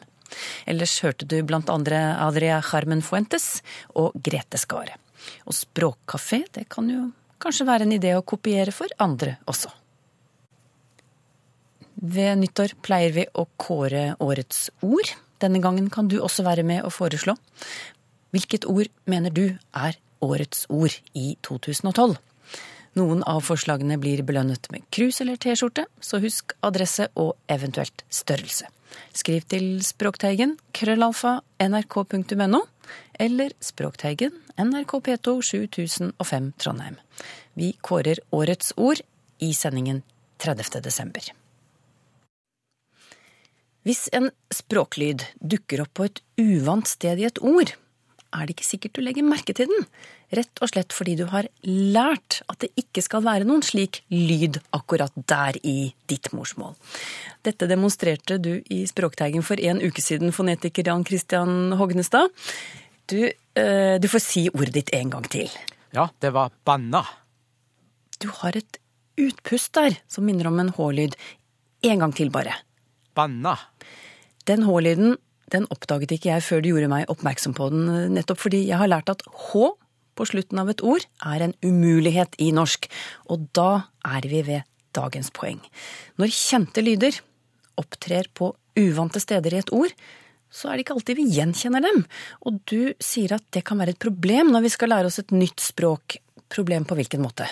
Ellers 0.66 0.96
hørte 1.04 1.28
du 1.28 1.38
blant 1.44 1.70
andre 1.70 2.00
Adria 2.24 2.62
Charmen 2.66 3.04
Fuentes 3.06 3.62
og 4.00 4.16
Grete 4.16 4.58
Skare. 4.62 4.98
Og 5.46 5.54
språkkafé, 5.54 6.46
det 6.56 6.66
kan 6.72 6.90
jo 6.90 7.10
kanskje 7.42 7.68
være 7.68 7.86
en 7.88 7.96
idé 7.96 8.16
å 8.18 8.26
kopiere 8.26 8.74
for 8.74 8.90
andre 9.02 9.38
også. 9.50 9.70
Ved 12.02 12.40
nyttår 12.42 12.74
pleier 12.82 13.14
vi 13.14 13.28
å 13.38 13.46
kåre 13.62 14.16
årets 14.24 14.72
ord. 14.82 15.12
Denne 15.42 15.62
gangen 15.62 15.90
kan 15.94 16.10
du 16.10 16.18
også 16.22 16.46
være 16.46 16.66
med 16.66 16.86
og 16.88 16.94
foreslå. 16.96 17.36
Hvilket 18.32 18.66
ord 18.66 18.88
mener 19.06 19.34
du 19.34 19.58
er 19.76 19.98
årets 20.24 20.66
ord 20.70 20.96
i 21.18 21.36
2012? 21.44 22.16
Noen 23.00 23.24
av 23.24 23.40
forslagene 23.48 23.96
blir 24.00 24.24
belønnet 24.28 24.68
med 24.72 24.84
krus 24.92 25.22
eller 25.24 25.40
T-skjorte, 25.40 25.86
så 26.04 26.20
husk 26.24 26.56
adresse 26.64 27.08
og 27.20 27.38
eventuelt 27.52 28.04
størrelse. 28.12 28.68
Skriv 29.16 29.46
til 29.48 29.80
Språkteigen, 29.88 30.58
krøllalfa, 30.76 31.38
nrk.no, 31.64 32.62
eller 33.16 33.56
Språkteigen, 33.64 34.36
NRK 34.60 34.98
P2 35.08 35.38
7005 35.48 36.52
Trondheim. 36.60 36.98
Vi 37.56 37.72
kårer 37.80 38.20
årets 38.36 38.74
ord 38.76 39.00
i 39.40 39.54
sendingen 39.56 40.04
30. 40.44 40.82
desember. 40.84 41.32
Hvis 43.88 44.10
en 44.14 44.30
språklyd 44.54 45.24
dukker 45.42 45.86
opp 45.86 45.96
på 45.98 46.06
et 46.10 46.20
uvant 46.38 46.88
sted 46.88 47.22
i 47.22 47.26
et 47.26 47.40
ord, 47.42 47.72
er 48.32 48.48
det 48.48 48.56
ikke 48.56 48.68
sikkert 48.68 48.98
du 48.98 49.02
legger 49.04 49.28
merke 49.28 49.54
til 49.56 49.70
den. 49.72 49.88
Rett 50.36 50.62
og 50.64 50.72
slett 50.72 50.96
fordi 50.96 51.18
du 51.20 51.26
har 51.32 51.48
lært 51.68 52.40
at 52.52 52.64
det 52.64 52.72
ikke 52.80 53.04
skal 53.04 53.24
være 53.26 53.48
noen 53.48 53.64
slik 53.66 54.02
lyd 54.14 54.62
akkurat 54.76 55.16
der 55.16 55.60
i 55.68 55.92
ditt 56.12 56.32
morsmål. 56.36 56.78
Dette 57.44 57.68
demonstrerte 57.70 58.40
du 58.42 58.54
i 58.72 58.84
Språkteigen 58.90 59.44
for 59.46 59.60
en 59.60 59.82
uke 59.84 60.04
siden, 60.04 60.32
fonetiker 60.36 60.88
Jan 60.88 61.06
Christian 61.08 61.76
Hognestad. 61.80 62.32
Du, 63.12 63.20
eh, 63.28 63.96
du 64.00 64.08
får 64.08 64.24
si 64.24 64.48
ordet 64.54 64.76
ditt 64.80 64.94
en 64.96 65.12
gang 65.12 65.28
til. 65.28 65.52
Ja, 65.92 66.08
det 66.24 66.32
var 66.32 66.54
banna. 66.64 67.04
Du 68.22 68.30
har 68.40 68.56
et 68.56 68.80
utpust 69.20 69.74
der 69.76 69.98
som 70.08 70.26
minner 70.26 70.48
om 70.48 70.60
en 70.62 70.72
H-lyd. 70.78 71.18
En 71.84 72.00
gang 72.00 72.14
til, 72.16 72.30
bare. 72.32 72.54
Banna. 73.18 73.58
Den 74.48 74.64
H-lyden 74.64 75.18
den 75.52 75.68
oppdaget 75.74 76.16
ikke 76.16 76.32
jeg 76.32 76.46
før 76.46 76.64
du 76.64 76.72
gjorde 76.72 76.92
meg 76.92 77.12
oppmerksom 77.12 77.56
på 77.58 77.70
den, 77.74 77.88
nettopp 78.16 78.40
fordi 78.46 78.64
jeg 78.70 78.80
har 78.82 78.92
lært 78.92 79.12
at 79.12 79.24
H 79.28 79.72
på 80.16 80.28
slutten 80.28 80.60
av 80.62 80.70
et 80.72 80.84
ord 80.84 81.04
er 81.28 81.46
en 81.46 81.56
umulighet 81.64 82.36
i 82.44 82.52
norsk. 82.56 82.88
Og 83.32 83.48
da 83.56 83.88
er 84.08 84.28
vi 84.28 84.44
ved 84.48 84.68
dagens 84.96 85.32
poeng. 85.36 85.62
Når 86.20 86.34
kjente 86.36 86.84
lyder 86.84 87.22
opptrer 87.80 88.28
på 88.36 88.52
uvante 88.80 89.22
steder 89.24 89.56
i 89.56 89.62
et 89.62 89.72
ord, 89.76 89.94
så 90.52 90.68
er 90.68 90.76
det 90.76 90.86
ikke 90.86 90.98
alltid 90.98 91.20
vi 91.20 91.30
gjenkjenner 91.32 91.84
dem. 91.86 92.04
Og 92.48 92.60
du 92.68 92.92
sier 93.00 93.38
at 93.38 93.46
det 93.56 93.64
kan 93.68 93.80
være 93.80 93.96
et 93.96 94.04
problem 94.04 94.52
når 94.52 94.68
vi 94.68 94.74
skal 94.74 94.92
lære 94.92 95.12
oss 95.12 95.22
et 95.24 95.32
nytt 95.36 95.64
språk. 95.64 96.20
Problem 96.52 96.86
på 96.88 96.98
hvilken 97.00 97.24
måte? 97.24 97.48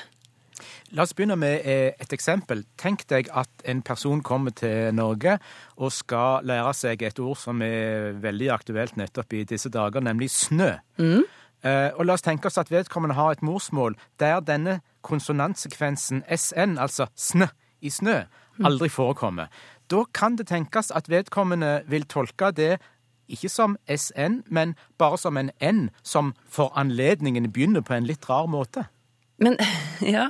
La 0.92 1.04
oss 1.06 1.14
begynne 1.14 1.36
med 1.38 1.62
eh, 1.70 1.92
et 2.02 2.14
eksempel. 2.16 2.64
Tenk 2.82 3.04
deg 3.12 3.30
at 3.38 3.64
en 3.70 3.84
person 3.86 4.24
kommer 4.26 4.54
til 4.58 4.90
Norge 4.98 5.36
og 5.78 5.92
skal 5.94 6.48
lære 6.50 6.74
seg 6.74 7.04
et 7.06 7.22
ord 7.22 7.38
som 7.38 7.62
er 7.62 8.16
veldig 8.24 8.50
aktuelt 8.56 8.98
nettopp 8.98 9.36
i 9.38 9.44
disse 9.50 9.70
dager, 9.70 10.02
nemlig 10.02 10.32
snø. 10.34 10.72
Mm. 10.98 11.28
Eh, 11.62 11.90
og 11.94 12.08
la 12.08 12.16
oss 12.16 12.26
tenke 12.26 12.50
oss 12.50 12.58
at 12.58 12.72
vedkommende 12.74 13.18
har 13.20 13.36
et 13.36 13.46
morsmål 13.46 13.98
der 14.20 14.42
denne 14.42 14.80
konsonantsekvensen 15.06 16.24
SN, 16.26 16.80
altså 16.82 17.10
sn 17.16 17.46
i 17.82 17.92
snø, 17.94 18.24
aldri 18.66 18.90
forekommer. 18.90 19.48
Da 19.92 20.04
kan 20.14 20.36
det 20.40 20.50
tenkes 20.50 20.92
at 20.92 21.10
vedkommende 21.10 21.84
vil 21.88 22.08
tolke 22.10 22.52
det 22.56 22.80
ikke 23.30 23.50
som 23.50 23.78
SN, 23.86 24.42
men 24.50 24.74
bare 24.98 25.18
som 25.18 25.38
en 25.38 25.52
N 25.62 25.90
som 26.04 26.34
for 26.50 26.74
anledningen 26.76 27.52
begynner 27.54 27.86
på 27.86 27.94
en 27.94 28.10
litt 28.10 28.26
rar 28.30 28.50
måte. 28.50 28.90
Men 29.40 29.58
ja 30.16 30.30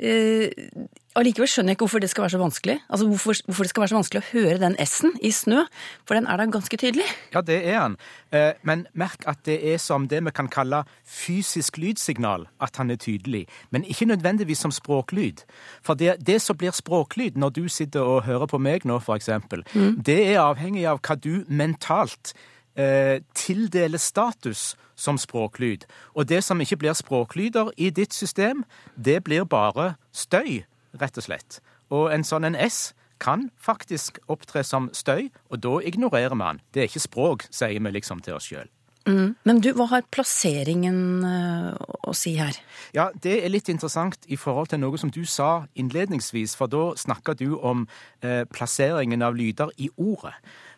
Allikevel 0.00 1.00
Allikevel 1.18 1.48
skjønner 1.50 1.72
jeg 1.72 1.76
ikke 1.76 1.86
hvorfor 1.88 2.02
det 2.02 2.08
skal 2.12 2.22
være 2.22 2.32
så 2.32 2.38
vanskelig. 2.38 2.74
Altså 2.86 3.06
hvorfor, 3.10 3.34
hvorfor, 3.44 3.66
det 3.66 3.70
skal 3.72 3.82
være 3.82 3.90
så 3.90 3.96
vanskelig 3.96 4.20
å 4.20 4.28
høre 4.30 4.58
den 4.62 4.76
S-en 4.78 5.16
i 5.26 5.32
snø, 5.34 5.64
for 6.06 6.14
den 6.14 6.28
er 6.30 6.38
da 6.38 6.46
ganske 6.46 6.78
tydelig. 6.78 7.06
Ja, 7.34 7.42
det 7.42 7.56
er 7.66 7.80
han. 7.80 7.96
Uh, 8.30 8.52
men 8.62 8.84
merk 8.94 9.26
at 9.28 9.42
det 9.48 9.56
er 9.72 9.80
som 9.82 10.06
det 10.08 10.20
vi 10.28 10.32
kan 10.36 10.46
kalle 10.48 10.84
fysisk 11.02 11.80
lydsignal 11.82 12.46
at 12.62 12.78
han 12.78 12.94
er 12.94 13.00
tydelig, 13.02 13.42
men 13.74 13.82
ikke 13.84 14.06
nødvendigvis 14.06 14.62
som 14.62 14.72
språklyd. 14.72 15.42
For 15.82 15.98
det, 15.98 16.14
det 16.22 16.38
som 16.44 16.56
blir 16.56 16.72
språklyd 16.78 17.36
når 17.36 17.56
du 17.58 17.64
sitter 17.68 18.06
og 18.06 18.22
hører 18.30 18.46
på 18.46 18.62
meg 18.62 18.86
nå, 18.86 19.02
for 19.02 19.18
eksempel, 19.18 19.66
mm. 19.74 19.98
det 20.06 20.20
er 20.30 20.44
avhengig 20.44 20.86
av 20.86 21.02
hva 21.02 21.18
du 21.18 21.42
mentalt 21.50 22.36
eh, 22.80 23.20
tildeler 23.36 24.00
status 24.00 24.74
som 24.96 25.18
språklyd. 25.18 25.84
Og 26.14 26.28
det 26.28 26.42
som 26.44 26.60
ikke 26.60 26.80
blir 26.80 26.96
språklyder 26.96 27.72
i 27.76 27.90
ditt 27.90 28.14
system, 28.14 28.64
det 28.96 29.22
blir 29.24 29.44
bare 29.44 29.94
støy, 30.12 30.64
rett 31.00 31.20
og 31.20 31.28
slett. 31.28 31.60
Og 31.90 32.10
en 32.14 32.24
sånn 32.24 32.48
en 32.48 32.58
S 32.58 32.90
kan 33.20 33.50
faktisk 33.60 34.18
opptre 34.32 34.64
som 34.64 34.88
støy, 34.96 35.28
og 35.50 35.60
da 35.60 35.78
ignorerer 35.84 36.36
man. 36.36 36.60
Det 36.72 36.82
er 36.82 36.90
ikke 36.90 37.08
språk, 37.08 37.48
sier 37.52 37.80
vi 37.80 37.92
liksom 37.92 38.22
til 38.24 38.38
oss 38.38 38.48
sjøl. 38.48 38.68
Mm. 39.08 39.34
Men 39.48 39.60
du, 39.64 39.70
hva 39.76 39.86
har 39.94 40.04
plasseringen 40.12 41.24
uh, 41.24 41.72
å 42.04 42.12
si 42.16 42.34
her? 42.36 42.56
Ja, 42.96 43.08
Det 43.16 43.38
er 43.40 43.52
litt 43.52 43.70
interessant 43.72 44.26
i 44.28 44.36
forhold 44.40 44.72
til 44.72 44.82
noe 44.82 45.00
som 45.00 45.12
du 45.12 45.22
sa 45.24 45.66
innledningsvis, 45.74 46.56
for 46.58 46.70
da 46.70 46.90
snakka 47.00 47.34
du 47.40 47.54
om 47.56 47.86
eh, 48.20 48.44
plasseringen 48.52 49.24
av 49.24 49.38
lyder 49.38 49.72
i 49.80 49.88
ordet. 49.96 50.34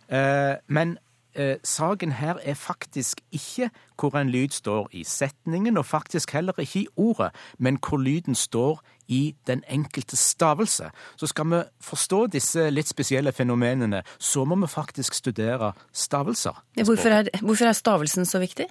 Eh, 0.07 0.55
men 0.69 0.97
eh, 1.35 1.57
saken 1.65 2.13
her 2.13 2.39
er 2.43 2.55
faktisk 2.55 3.21
ikke 3.33 3.71
hvor 3.99 4.19
en 4.19 4.31
lyd 4.31 4.49
står 4.51 4.89
i 4.93 5.05
setningen, 5.05 5.77
og 5.77 5.87
faktisk 5.87 6.31
heller 6.31 6.53
ikke 6.59 6.81
i 6.81 6.87
ordet, 6.97 7.31
men 7.59 7.79
hvor 7.79 7.99
lyden 7.99 8.35
står 8.35 8.83
i 9.09 9.35
den 9.47 9.63
enkelte 9.69 10.17
stavelse. 10.17 10.91
Så 11.17 11.27
skal 11.27 11.51
vi 11.51 11.63
forstå 11.81 12.27
disse 12.33 12.71
litt 12.71 12.89
spesielle 12.89 13.33
fenomenene, 13.33 14.03
så 14.19 14.45
må 14.45 14.57
vi 14.57 14.71
faktisk 14.71 15.15
studere 15.15 15.73
stavelser. 15.93 16.63
Hvorfor 16.85 17.09
er, 17.09 17.31
hvorfor 17.43 17.71
er 17.71 17.73
stavelsen 17.73 18.27
så 18.27 18.39
viktig? 18.43 18.67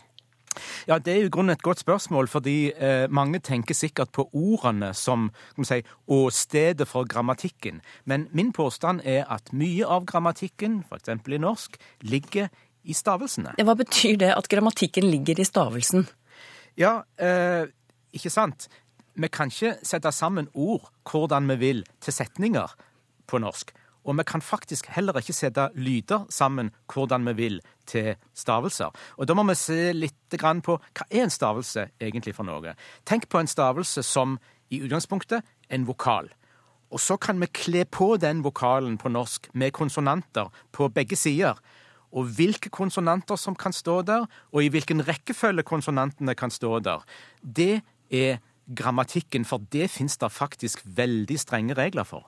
Ja, 0.88 0.98
Det 1.00 1.14
er 1.14 1.24
jo 1.24 1.30
grunnen 1.30 1.56
et 1.56 1.64
godt 1.64 1.80
spørsmål, 1.80 2.28
fordi 2.28 2.72
eh, 2.74 3.08
mange 3.10 3.40
tenker 3.40 3.74
sikkert 3.78 4.12
på 4.12 4.30
ordene 4.34 4.94
som 4.94 5.30
si, 5.64 5.82
åstedet 6.08 6.88
for 6.88 7.08
grammatikken. 7.08 7.82
Men 8.06 8.28
min 8.32 8.52
påstand 8.54 9.02
er 9.06 9.26
at 9.30 9.54
mye 9.54 9.86
av 9.86 10.06
grammatikken, 10.06 10.84
f.eks. 10.90 11.10
i 11.28 11.38
norsk, 11.38 11.78
ligger 12.02 12.50
i 12.84 12.94
stavelsene. 12.94 13.56
Hva 13.62 13.76
betyr 13.78 14.18
det 14.22 14.34
at 14.36 14.50
grammatikken 14.50 15.10
ligger 15.12 15.40
i 15.40 15.46
stavelsen? 15.46 16.08
Ja, 16.80 17.02
eh, 17.18 17.68
ikke 18.14 18.32
sant? 18.34 18.68
Vi 19.14 19.28
kan 19.28 19.52
ikke 19.52 19.76
sette 19.84 20.12
sammen 20.16 20.48
ord 20.54 20.90
hvordan 21.10 21.50
vi 21.52 21.60
vil 21.62 21.86
til 22.02 22.16
setninger 22.16 22.74
på 23.28 23.40
norsk. 23.44 23.74
Og 24.08 24.18
vi 24.18 24.26
kan 24.26 24.42
faktisk 24.42 24.88
heller 24.96 25.20
ikke 25.20 25.36
sette 25.36 25.68
lyder 25.78 26.26
sammen 26.34 26.72
hvordan 26.90 27.28
vi 27.30 27.34
vil 27.38 27.60
til 27.92 28.14
stavelser. 28.38 28.92
Og 29.20 29.28
da 29.28 29.36
må 29.38 29.46
vi 29.50 29.58
se 29.60 29.92
litt 29.96 30.18
på 30.32 30.78
hva 30.80 31.08
er 31.10 31.26
en 31.26 31.34
stavelse 31.34 31.90
egentlig 32.00 32.36
for 32.38 32.48
noe. 32.48 32.76
Tenk 33.06 33.28
på 33.30 33.42
en 33.42 33.52
stavelse 33.52 34.04
som 34.08 34.38
i 34.72 34.80
utgangspunktet 34.86 35.44
en 35.70 35.88
vokal. 35.88 36.32
Og 36.92 37.00
så 37.00 37.16
kan 37.20 37.40
vi 37.40 37.48
kle 37.52 37.86
på 37.88 38.16
den 38.20 38.44
vokalen 38.44 38.98
på 39.00 39.12
norsk 39.12 39.50
med 39.54 39.72
konsonanter 39.76 40.52
på 40.76 40.90
begge 40.92 41.16
sider. 41.16 41.60
Og 42.12 42.28
hvilke 42.36 42.70
konsonanter 42.70 43.40
som 43.40 43.56
kan 43.56 43.72
stå 43.72 44.02
der, 44.04 44.26
og 44.52 44.64
i 44.64 44.72
hvilken 44.72 45.04
rekkefølge 45.08 45.64
konsonantene 45.64 46.36
kan 46.36 46.52
stå 46.52 46.80
der, 46.84 47.06
det 47.42 47.82
er 48.12 48.42
grammatikken, 48.68 49.46
for 49.48 49.64
det 49.72 49.90
fins 49.92 50.18
det 50.20 50.32
faktisk 50.32 50.84
veldig 50.86 51.40
strenge 51.40 51.78
regler 51.80 52.08
for. 52.08 52.28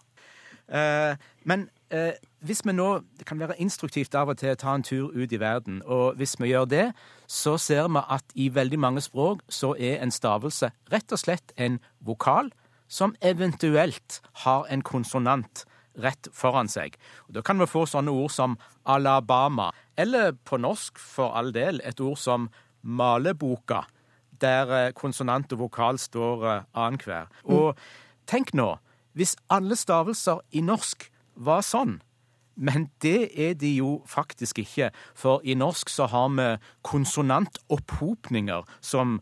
Eh, 0.69 1.15
men 1.43 1.69
eh, 1.91 2.15
hvis 2.39 2.61
vi 2.65 2.71
nå 2.71 3.03
Det 3.19 3.25
kan 3.27 3.39
være 3.39 3.59
instruktivt 3.59 4.15
av 4.15 4.29
og 4.31 4.37
til 4.39 4.53
å 4.53 4.59
ta 4.59 4.75
en 4.75 4.83
tur 4.83 5.11
ut 5.11 5.31
i 5.31 5.39
verden. 5.39 5.81
Og 5.85 6.15
hvis 6.15 6.35
vi 6.39 6.51
gjør 6.51 6.65
det, 6.65 6.85
så 7.27 7.57
ser 7.57 7.87
vi 7.87 8.01
at 8.09 8.23
i 8.35 8.49
veldig 8.53 8.79
mange 8.79 9.01
språk 9.01 9.43
så 9.49 9.75
er 9.79 10.01
en 10.01 10.11
stavelse 10.11 10.71
rett 10.91 11.11
og 11.11 11.19
slett 11.19 11.53
en 11.57 11.79
vokal 11.99 12.51
som 12.87 13.15
eventuelt 13.21 14.21
har 14.43 14.67
en 14.69 14.81
konsonant 14.81 15.65
rett 15.97 16.27
foran 16.33 16.67
seg. 16.67 16.97
Og 17.27 17.33
Da 17.33 17.41
kan 17.41 17.59
vi 17.59 17.65
få 17.65 17.85
sånne 17.85 18.11
ord 18.11 18.31
som 18.31 18.57
Alabama, 18.85 19.71
eller 19.97 20.31
på 20.31 20.57
norsk 20.57 20.99
for 20.99 21.33
all 21.37 21.53
del 21.53 21.81
et 21.83 21.99
ord 21.99 22.17
som 22.17 22.49
maleboka, 22.81 23.85
der 24.41 24.71
eh, 24.71 24.91
konsonant 24.91 25.53
og 25.53 25.59
vokal 25.59 25.99
står 25.99 26.65
annenhver. 26.73 27.29
Og 27.45 27.77
tenk 28.27 28.53
nå 28.53 28.77
hvis 29.17 29.35
alle 29.53 29.77
stavelser 29.77 30.41
i 30.51 30.63
norsk 30.65 31.07
var 31.35 31.63
sånn. 31.65 31.99
Men 32.53 32.89
det 33.01 33.31
er 33.33 33.55
de 33.57 33.71
jo 33.79 34.03
faktisk 34.05 34.59
ikke, 34.61 34.91
for 35.17 35.41
i 35.41 35.55
norsk 35.57 35.89
så 35.89 36.05
har 36.11 36.29
vi 36.37 36.49
konsonantopphopninger 36.85 38.67
som 38.81 39.19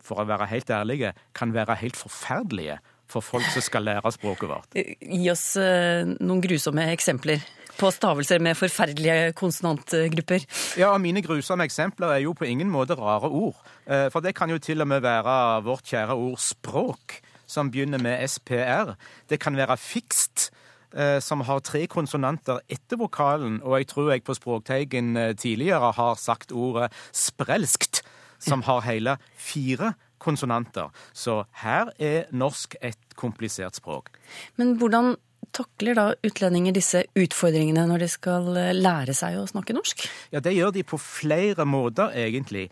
for 0.00 0.22
å 0.22 0.26
være 0.28 0.48
helt 0.50 0.70
ærlige, 0.72 1.12
kan 1.36 1.52
være 1.54 1.76
helt 1.82 1.98
forferdelige 1.98 2.78
for 3.10 3.24
folk 3.24 3.46
som 3.50 3.62
skal 3.64 3.84
lære 3.88 4.12
språket 4.14 4.50
vårt. 4.50 4.76
Gi 5.20 5.30
oss 5.32 5.56
eh, 5.60 6.06
noen 6.20 6.42
grusomme 6.44 6.86
eksempler 6.94 7.42
på 7.80 7.90
stavelser 7.94 8.42
med 8.44 8.58
forferdelige 8.58 9.32
konsonantgrupper. 9.38 10.44
Ja, 10.78 10.92
og 10.92 11.00
Mine 11.02 11.22
grusomme 11.24 11.66
eksempler 11.68 12.14
er 12.16 12.24
jo 12.24 12.34
på 12.36 12.48
ingen 12.48 12.70
måte 12.72 12.96
rare 12.98 13.30
ord. 13.30 13.58
Eh, 13.86 14.08
For 14.12 14.22
det 14.24 14.34
kan 14.38 14.52
jo 14.52 14.60
til 14.62 14.82
og 14.84 14.90
med 14.90 15.04
være 15.04 15.36
vårt 15.66 15.90
kjære 15.90 16.16
ord 16.16 16.38
språk, 16.42 17.20
som 17.50 17.70
begynner 17.72 18.02
med 18.02 18.22
SPR. 18.30 18.94
Det 19.30 19.40
kan 19.42 19.58
være 19.58 19.76
fikst, 19.80 20.50
eh, 20.94 21.18
som 21.20 21.42
har 21.48 21.62
tre 21.66 21.86
konsonanter 21.90 22.62
etter 22.70 23.00
vokalen. 23.00 23.60
Og 23.62 23.80
jeg 23.80 23.90
tror 23.90 24.12
jeg 24.12 24.24
på 24.24 24.36
Språkteigen 24.38 25.16
eh, 25.16 25.34
tidligere 25.34 25.92
har 25.96 26.14
sagt 26.20 26.52
ordet 26.52 26.92
sprelskt, 27.12 28.04
som 28.38 28.62
har 28.62 28.86
hele 28.86 29.18
fire 29.36 29.94
konsonanter. 30.20 30.92
Så 31.12 31.44
her 31.62 31.90
er 31.98 32.30
norsk 32.32 32.76
et 32.82 33.16
komplisert 33.16 33.80
språk. 33.80 34.12
Men 34.56 34.76
hvordan 34.78 35.16
takler 35.56 35.96
da 35.98 36.06
utlendinger 36.26 36.74
disse 36.76 37.04
utfordringene 37.18 37.86
når 37.90 38.04
de 38.04 38.10
skal 38.12 38.50
eh, 38.60 38.76
lære 38.76 39.16
seg 39.16 39.40
å 39.40 39.48
snakke 39.50 39.74
norsk? 39.76 40.06
Ja, 40.34 40.42
det 40.44 40.54
gjør 40.56 40.74
de 40.76 40.86
på 40.86 41.00
flere 41.00 41.66
måter, 41.66 42.12
egentlig. 42.14 42.68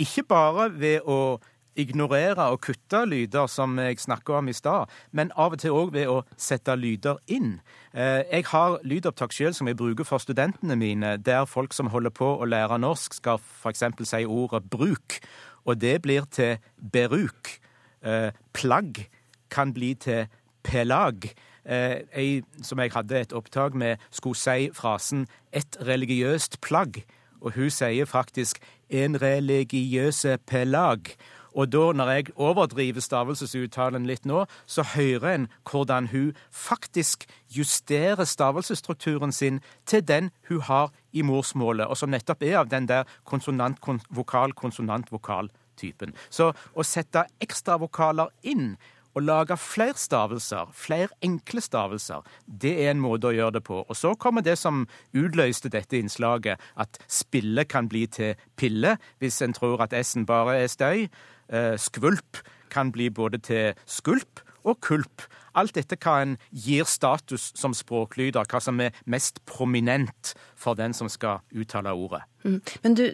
Ikke 0.00 0.24
bare 0.28 0.70
ved 0.72 1.08
å 1.08 1.40
ignorere 1.76 2.50
og 2.52 2.60
kutte 2.60 3.04
lyder, 3.06 3.46
som 3.46 3.78
jeg 3.78 3.98
snakka 4.00 4.38
om 4.40 4.48
i 4.48 4.52
stad, 4.52 4.90
men 5.12 5.32
av 5.36 5.52
og 5.52 5.58
til 5.62 5.70
òg 5.76 5.92
ved 5.92 6.08
å 6.08 6.22
sette 6.36 6.74
lyder 6.76 7.18
inn. 7.28 7.60
Eh, 7.94 8.24
Jeg 8.30 8.44
har 8.46 8.78
lydopptak 8.84 9.32
sjøl 9.32 9.54
som 9.54 9.66
jeg 9.66 9.76
bruker 9.76 10.04
for 10.04 10.18
studentene 10.18 10.76
mine, 10.76 11.16
der 11.16 11.44
folk 11.44 11.72
som 11.72 11.86
holder 11.86 12.10
på 12.10 12.38
å 12.40 12.44
lære 12.44 12.78
norsk, 12.78 13.14
skal 13.14 13.38
f.eks. 13.38 13.82
si 14.04 14.24
ordet 14.24 14.70
bruk, 14.70 15.20
og 15.64 15.80
det 15.80 16.02
blir 16.02 16.26
til 16.30 16.58
beruk. 16.92 17.60
Eh, 18.02 18.30
Plagg 18.52 19.08
kan 19.50 19.72
bli 19.72 19.94
til 19.94 20.26
pelag. 20.62 21.30
Eh, 21.64 22.02
Ei 22.14 22.42
som 22.62 22.78
jeg 22.78 22.92
hadde 22.92 23.20
et 23.20 23.32
opptak 23.32 23.74
med, 23.74 23.98
skulle 24.10 24.36
si 24.36 24.70
frasen 24.74 25.26
'et 25.52 25.76
religiøst 25.80 26.60
plagg', 26.60 27.04
og 27.40 27.52
hun 27.52 27.70
sier 27.70 28.04
faktisk 28.04 28.58
'en 28.90 29.16
religiøse 29.22 30.38
pelag'. 30.50 31.16
Og 31.54 31.72
da, 31.72 31.92
når 31.96 32.08
jeg 32.14 32.26
overdriver 32.36 33.00
stavelsesuttalen 33.04 34.06
litt 34.08 34.24
nå, 34.28 34.44
så 34.66 34.82
hører 34.94 35.34
en 35.34 35.48
hvordan 35.70 36.06
hun 36.12 36.32
faktisk 36.50 37.26
justerer 37.50 38.24
stavelsesstrukturen 38.24 39.32
sin 39.32 39.60
til 39.86 40.08
den 40.08 40.30
hun 40.48 40.60
har 40.68 40.90
i 41.12 41.22
morsmålet, 41.26 41.86
og 41.86 41.96
som 41.98 42.10
nettopp 42.10 42.42
er 42.46 42.58
av 42.62 42.68
den 42.70 42.88
der 42.88 43.04
konsonant-vokal-konsonant-vokal-typen. 43.26 46.14
Så 46.30 46.52
å 46.74 46.82
sette 46.86 47.24
ekstra 47.42 47.76
vokaler 47.82 48.28
inn 48.42 48.76
å 49.14 49.22
lage 49.22 49.56
flere 49.58 49.98
stavelser, 49.98 50.70
flere 50.76 51.10
enkle 51.24 51.62
stavelser, 51.64 52.22
det 52.46 52.72
er 52.84 52.92
en 52.92 53.02
måte 53.02 53.30
å 53.30 53.34
gjøre 53.34 53.58
det 53.58 53.64
på. 53.66 53.82
Og 53.82 53.98
så 53.98 54.14
kommer 54.14 54.44
det 54.46 54.56
som 54.60 54.84
utløste 55.16 55.72
dette 55.72 55.98
innslaget, 55.98 56.60
at 56.76 57.00
spille 57.10 57.64
kan 57.66 57.90
bli 57.90 58.06
til 58.06 58.38
pille, 58.56 58.96
hvis 59.18 59.40
en 59.42 59.56
tror 59.56 59.82
at 59.82 59.96
S-en 59.98 60.28
bare 60.28 60.60
er 60.62 60.70
støy. 60.70 61.08
Eh, 61.50 61.76
Skvulp 61.80 62.40
kan 62.70 62.92
bli 62.94 63.10
både 63.10 63.40
til 63.42 63.78
skulp 63.90 64.44
og 64.64 64.80
kulp. 64.84 65.26
Alt 65.58 65.74
dette 65.74 65.96
hva 65.98 66.20
en 66.22 66.36
gir 66.54 66.86
status 66.86 67.48
som 67.58 67.72
språklyder, 67.74 68.46
hva 68.46 68.60
som 68.62 68.78
er 68.84 68.94
mest 69.10 69.40
prominent 69.48 70.34
for 70.58 70.78
den 70.78 70.94
som 70.94 71.10
skal 71.10 71.40
uttale 71.50 71.90
ordet. 71.96 72.22
Mm. 72.44 72.60
Men 72.84 72.96
du, 72.96 73.04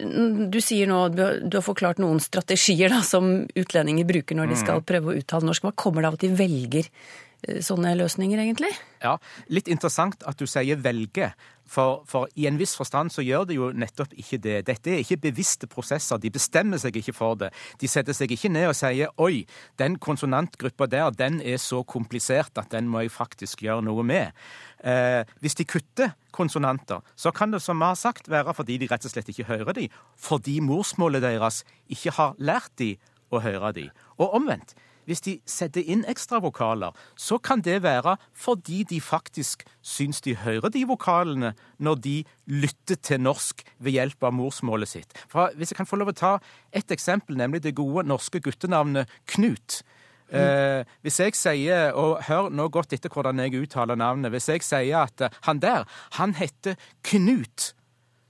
du 0.53 0.59
sier 0.63 0.91
nå, 0.91 0.99
du 1.17 1.23
har, 1.25 1.65
forklart 1.65 2.03
noen 2.03 2.21
strategier 2.23 2.93
da, 2.93 3.01
som 3.07 3.47
utlendinger 3.57 4.09
bruker 4.09 4.39
når 4.39 4.53
de 4.53 4.59
skal 4.61 4.85
prøve 4.87 5.15
å 5.15 5.23
uttale 5.23 5.49
norsk. 5.49 5.65
Hva 5.65 5.75
kommer 5.79 6.05
det 6.05 6.11
av 6.11 6.19
at 6.19 6.27
de 6.27 6.35
velger 6.37 6.91
sånne 7.65 7.95
løsninger, 7.99 8.41
egentlig? 8.43 8.73
Ja, 9.03 9.17
Litt 9.53 9.69
interessant 9.71 10.25
at 10.27 10.39
du 10.41 10.47
sier 10.51 10.81
velge, 10.83 11.31
for, 11.67 12.05
for 12.07 12.31
i 12.39 12.47
en 12.47 12.59
viss 12.61 12.77
forstand 12.79 13.11
så 13.11 13.25
gjør 13.27 13.47
det 13.49 13.57
jo 13.57 13.71
nettopp 13.75 14.13
ikke 14.15 14.39
det. 14.43 14.61
Dette 14.69 14.93
er 14.95 15.01
ikke 15.03 15.19
bevisste 15.25 15.67
prosesser, 15.71 16.21
de 16.23 16.31
bestemmer 16.31 16.79
seg 16.79 16.95
ikke 17.01 17.15
for 17.17 17.39
det. 17.41 17.51
De 17.83 17.91
setter 17.91 18.15
seg 18.15 18.31
ikke 18.33 18.53
ned 18.55 18.69
og 18.71 18.77
sier 18.79 19.11
oi, 19.23 19.43
den 19.81 19.99
konsonantgruppa 20.03 20.87
der, 20.91 21.11
den 21.11 21.41
er 21.43 21.59
så 21.63 21.83
komplisert 21.83 22.55
at 22.63 22.71
den 22.75 22.87
må 22.91 23.03
jeg 23.03 23.15
faktisk 23.15 23.67
gjøre 23.67 23.83
noe 23.87 24.07
med. 24.07 24.47
Eh, 24.87 25.27
hvis 25.43 25.59
de 25.59 25.67
kutter 25.67 26.15
konsonanter, 26.37 27.03
så 27.19 27.33
kan 27.35 27.51
det 27.51 27.63
som 27.65 27.83
vi 27.83 27.91
har 27.91 27.99
sagt 27.99 28.31
være 28.31 28.55
fordi 28.55 28.79
de 28.79 28.91
rett 28.93 29.09
og 29.09 29.13
slett 29.13 29.31
ikke 29.33 29.51
hører 29.51 29.75
de, 29.75 29.89
fordi 30.15 30.61
morsmålet 30.63 31.25
deres 31.25 31.65
ikke 31.91 32.15
har 32.15 32.39
lært 32.39 32.75
de 32.79 32.95
å 33.35 33.43
høre 33.43 33.73
de. 33.75 33.89
Og 34.23 34.39
omvendt. 34.39 34.77
Hvis 35.07 35.23
de 35.23 35.37
setter 35.49 35.87
inn 35.87 36.05
ekstravokaler, 36.11 36.95
så 37.17 37.39
kan 37.39 37.63
det 37.65 37.79
være 37.85 38.17
fordi 38.35 38.83
de 38.91 39.01
faktisk 39.01 39.63
syns 39.83 40.21
de 40.27 40.37
hører 40.43 40.73
de 40.75 40.83
vokalene 40.89 41.53
når 41.79 42.01
de 42.05 42.17
lytter 42.51 42.99
til 42.99 43.23
norsk 43.23 43.63
ved 43.79 43.97
hjelp 43.97 44.27
av 44.27 44.35
morsmålet 44.35 44.91
sitt. 44.91 45.19
For 45.31 45.55
hvis 45.57 45.73
jeg 45.73 45.81
kan 45.81 45.89
få 45.89 46.01
lov 46.01 46.13
å 46.13 46.19
ta 46.19 46.33
et 46.75 46.91
eksempel, 46.91 47.39
nemlig 47.39 47.63
det 47.65 47.77
gode 47.79 48.07
norske 48.07 48.43
guttenavnet 48.43 49.11
Knut. 49.31 49.81
Eh, 50.35 50.83
hvis 51.07 51.21
jeg 51.23 51.37
sier, 51.39 51.93
og 51.95 52.25
hør 52.27 52.49
nå 52.51 52.67
godt 52.75 52.97
etter 52.97 53.13
hvordan 53.13 53.39
jeg 53.45 53.61
uttaler 53.63 53.99
navnet, 53.99 54.33
hvis 54.35 54.49
jeg 54.51 54.65
sier 54.67 55.05
at 55.05 55.23
eh, 55.23 55.37
han 55.47 55.63
der, 55.63 55.87
han 56.19 56.35
heter 56.35 56.75
Knut, 57.07 57.71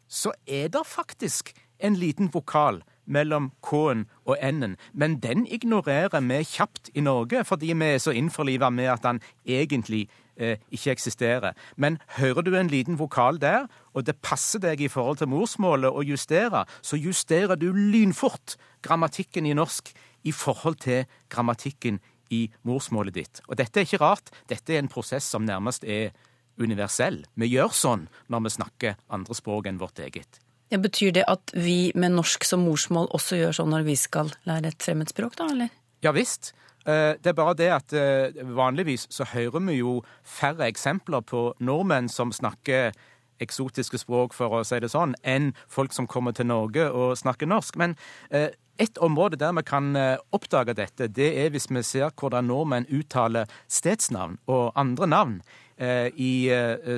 så 0.06 0.34
er 0.46 0.68
det 0.72 0.84
faktisk 0.86 1.54
en 1.80 1.96
liten 1.96 2.28
vokal 2.32 2.82
mellom 3.06 3.50
K-en 3.64 4.04
og 4.26 4.36
N-en, 4.42 4.76
men 4.92 5.18
den 5.22 5.46
ignorerer 5.46 6.20
vi 6.20 6.42
kjapt 6.44 6.90
i 6.94 7.04
Norge, 7.04 7.44
fordi 7.44 7.72
vi 7.72 7.90
er 7.94 8.02
så 8.02 8.14
innforliva 8.14 8.70
med 8.70 8.90
at 8.92 9.04
den 9.06 9.20
egentlig 9.46 10.08
eh, 10.36 10.58
ikke 10.70 10.90
eksisterer. 10.90 11.56
Men 11.76 11.98
hører 12.18 12.42
du 12.42 12.54
en 12.56 12.70
liten 12.72 12.98
vokal 12.98 13.40
der, 13.40 13.66
og 13.94 14.06
det 14.06 14.18
passer 14.22 14.62
deg 14.62 14.80
i 14.80 14.90
forhold 14.92 15.20
til 15.22 15.30
morsmålet 15.32 15.90
å 15.90 16.04
justere, 16.04 16.64
så 16.82 16.96
justerer 16.96 17.56
du 17.56 17.72
lynfort 17.72 18.56
grammatikken 18.82 19.46
i 19.46 19.56
norsk 19.56 19.92
i 20.26 20.32
forhold 20.32 20.80
til 20.82 21.04
grammatikken 21.30 22.00
i 22.30 22.46
morsmålet 22.66 23.14
ditt. 23.14 23.42
Og 23.46 23.58
dette 23.58 23.80
er 23.80 23.86
ikke 23.86 24.02
rart, 24.02 24.32
dette 24.50 24.74
er 24.74 24.82
en 24.82 24.90
prosess 24.90 25.28
som 25.30 25.46
nærmest 25.46 25.84
er 25.84 26.10
universell. 26.58 27.22
Vi 27.36 27.50
gjør 27.52 27.74
sånn 27.74 28.08
når 28.32 28.46
vi 28.46 28.56
snakker 28.56 28.98
andre 29.12 29.36
språk 29.36 29.68
enn 29.70 29.80
vårt 29.80 30.00
eget. 30.02 30.40
Ja, 30.72 30.79
betyr 30.83 31.12
det 31.14 31.24
at 31.31 31.52
vi 31.55 31.92
med 31.94 32.16
norsk 32.16 32.44
som 32.44 32.64
morsmål 32.66 33.11
også 33.14 33.38
gjør 33.38 33.55
sånn 33.61 33.70
når 33.70 33.85
vi 33.87 33.94
skal 33.98 34.33
lære 34.48 34.72
et 34.72 34.83
fremmedspråk, 34.83 35.37
da, 35.38 35.50
eller? 35.52 35.74
Ja 36.02 36.11
visst. 36.16 36.52
Eh, 36.87 37.14
Det 37.22 37.31
er 37.31 37.38
bare 37.38 37.55
det 37.55 37.70
at 37.70 37.92
eh, 37.92 38.42
vanligvis 38.42 39.07
så 39.11 39.24
hører 39.24 39.62
vi 39.66 39.79
jo 39.79 40.02
færre 40.24 40.66
eksempler 40.66 41.22
på 41.22 41.52
nordmenn 41.61 42.09
som 42.09 42.33
snakker 42.33 42.92
eksotiske 43.38 43.98
språk, 44.00 44.33
for 44.33 44.48
å 44.48 44.64
si 44.64 44.79
det 44.81 44.88
sånn, 44.88 45.14
enn 45.22 45.52
folk 45.68 45.92
som 45.92 46.07
kommer 46.07 46.33
til 46.33 46.46
Norge 46.46 46.87
og 46.90 47.18
snakker 47.18 47.46
norsk. 47.46 47.76
Men 47.76 47.96
eh, 48.31 48.48
et 48.79 48.98
område 48.98 49.37
der 49.37 49.52
vi 49.57 49.62
kan 49.62 49.96
oppdage 50.33 50.74
dette, 50.76 51.09
det 51.09 51.31
er 51.44 51.50
hvis 51.50 51.70
vi 51.70 51.83
ser 51.83 52.11
hvordan 52.12 52.44
nordmenn 52.48 52.88
uttaler 52.92 53.46
stedsnavn 53.68 54.37
og 54.46 54.72
andre 54.76 55.07
navn 55.07 55.38
i 55.81 56.48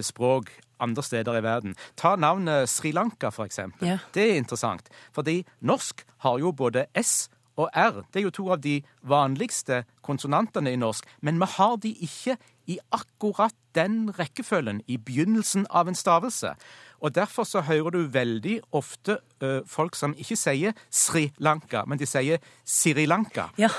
språk 0.03 0.51
andre 0.81 1.03
steder 1.03 1.39
i 1.39 1.43
verden. 1.43 1.75
Ta 1.97 2.17
navnet 2.17 2.69
Sri 2.69 2.93
Lanka, 2.93 3.31
for 3.35 3.45
eksempel. 3.45 3.89
Ja. 3.89 3.99
Det 4.15 4.31
er 4.31 4.37
interessant, 4.41 4.89
fordi 5.13 5.45
norsk 5.61 6.05
har 6.25 6.39
jo 6.39 6.53
både 6.53 6.87
S 6.97 7.29
og 7.59 7.71
R. 7.75 8.05
Det 8.13 8.21
er 8.21 8.29
jo 8.29 8.35
to 8.35 8.47
av 8.55 8.61
de 8.63 8.79
vanligste 9.03 9.83
konsonantene 10.07 10.73
i 10.73 10.79
norsk, 10.79 11.07
men 11.21 11.41
vi 11.43 11.49
har 11.57 11.77
de 11.83 11.95
ikke 12.07 12.37
i 12.69 12.79
akkurat 12.93 13.55
den 13.75 14.11
rekkefølgen 14.19 14.83
i 14.87 14.99
begynnelsen 15.01 15.67
av 15.71 15.89
en 15.89 15.97
stavelse. 15.97 16.53
Og 17.01 17.15
Derfor 17.15 17.45
så 17.45 17.63
hører 17.65 17.91
du 17.91 17.99
veldig 18.13 18.61
ofte 18.73 19.19
ø, 19.43 19.61
folk 19.67 19.97
som 19.97 20.15
ikke 20.19 20.37
sier 20.37 20.77
Sri 20.91 21.29
Lanka, 21.39 21.85
men 21.87 21.99
de 21.99 22.07
sier 22.07 22.43
Sri 22.67 23.07
Lanka. 23.07 23.49
Ja. 23.59 23.71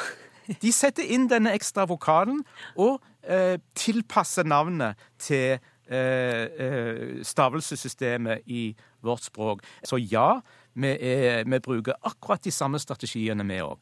De 0.50 0.72
setter 0.74 1.06
inn 1.06 1.28
denne 1.30 1.52
ekstra 1.54 1.84
vokalen 1.86 2.40
og 2.74 3.04
ø, 3.30 3.58
tilpasser 3.78 4.48
navnet 4.50 4.98
til 5.22 5.60
stavelsessystemet 5.90 8.46
i 8.46 8.76
vårt 9.02 9.26
språk. 9.26 9.64
Så 9.84 9.98
ja, 9.98 10.42
vi, 10.78 10.92
er, 10.94 11.48
vi 11.50 11.60
bruker 11.64 11.98
akkurat 12.06 12.44
de 12.46 12.54
samme 12.54 12.78
strategiene, 12.82 13.48
vi 13.50 13.58
òg. 13.66 13.82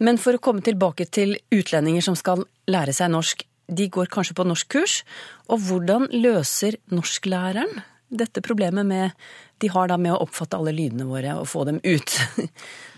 Men 0.00 0.20
for 0.20 0.36
å 0.36 0.42
komme 0.42 0.64
tilbake 0.64 1.06
til 1.12 1.36
utlendinger 1.52 2.04
som 2.04 2.16
skal 2.18 2.46
lære 2.70 2.94
seg 2.96 3.12
norsk. 3.12 3.44
De 3.64 3.88
går 3.88 4.10
kanskje 4.12 4.36
på 4.36 4.46
norskkurs. 4.46 5.02
Og 5.52 5.60
hvordan 5.66 6.08
løser 6.12 6.78
norsklæreren 6.92 7.82
dette 8.14 8.44
problemet 8.44 8.86
med 8.86 9.14
De 9.62 9.70
har 9.72 9.88
da 9.88 9.96
med 9.98 10.12
å 10.12 10.24
oppfatte 10.26 10.58
alle 10.58 10.74
lydene 10.74 11.06
våre 11.08 11.38
og 11.40 11.48
få 11.50 11.66
dem 11.68 11.80
ut. 11.84 12.18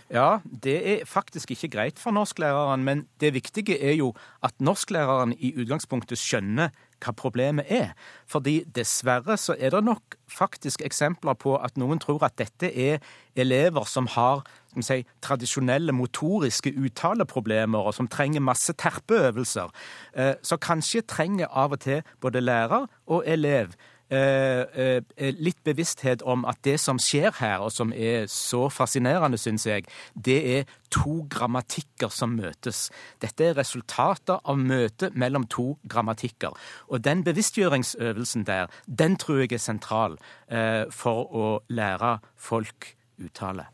Ja, 0.06 0.38
det 0.46 0.76
er 0.86 1.08
faktisk 1.10 1.50
ikke 1.50 1.72
greit 1.72 1.96
for 1.98 2.14
norsklæreren, 2.14 2.84
men 2.86 3.00
det 3.18 3.32
viktige 3.34 3.74
er 3.74 3.96
jo 3.98 4.12
at 4.38 4.54
norsklæreren 4.62 5.32
i 5.34 5.50
utgangspunktet 5.58 6.20
skjønner 6.20 6.70
hva 7.02 7.14
problemet 7.16 7.68
er. 7.72 7.94
Fordi 8.26 8.62
dessverre 8.76 9.36
så 9.40 9.56
er 9.58 9.74
det 9.74 9.84
nok 9.84 10.16
faktisk 10.30 10.82
eksempler 10.84 11.36
på 11.38 11.56
at 11.56 11.76
noen 11.80 12.00
tror 12.02 12.24
at 12.26 12.38
dette 12.38 12.70
er 12.70 13.02
elever 13.36 13.84
som 13.88 14.08
har 14.16 14.44
som 14.76 14.84
si, 14.84 15.06
tradisjonelle 15.24 15.92
motoriske 15.96 16.74
uttaleproblemer, 16.76 17.88
og 17.88 17.94
som 17.96 18.08
trenger 18.12 18.44
masse 18.44 18.74
terpeøvelser. 18.76 19.72
Eh, 20.12 20.34
så 20.44 20.58
kanskje 20.60 21.06
trenger 21.08 21.48
av 21.48 21.72
og 21.72 21.80
til 21.80 22.02
både 22.20 22.44
lærer 22.44 22.84
og 23.06 23.22
elev 23.26 23.72
litt 24.10 25.58
bevissthet 25.66 26.22
om 26.22 26.44
at 26.46 26.60
det 26.62 26.76
som 26.78 26.98
skjer 27.02 27.32
her, 27.40 27.64
og 27.66 27.72
som 27.74 27.92
er 27.92 28.28
så 28.30 28.68
fascinerende, 28.70 29.38
syns 29.40 29.66
jeg, 29.66 29.86
det 30.14 30.38
er 30.56 30.74
to 30.94 31.24
grammatikker 31.30 32.12
som 32.14 32.36
møtes. 32.38 32.86
Dette 33.22 33.50
er 33.50 33.58
resultatet 33.58 34.38
av 34.38 34.58
møtet 34.58 35.16
mellom 35.18 35.46
to 35.50 35.76
grammatikker. 35.90 36.54
Og 36.88 37.02
den 37.02 37.24
bevisstgjøringsøvelsen 37.26 38.46
der, 38.46 38.70
den 38.86 39.16
tror 39.20 39.42
jeg 39.42 39.56
er 39.56 39.62
sentral 39.62 40.18
eh, 40.48 40.84
for 40.90 41.26
å 41.26 41.48
lære 41.68 42.18
folk 42.36 42.94
uttale. 43.22 43.66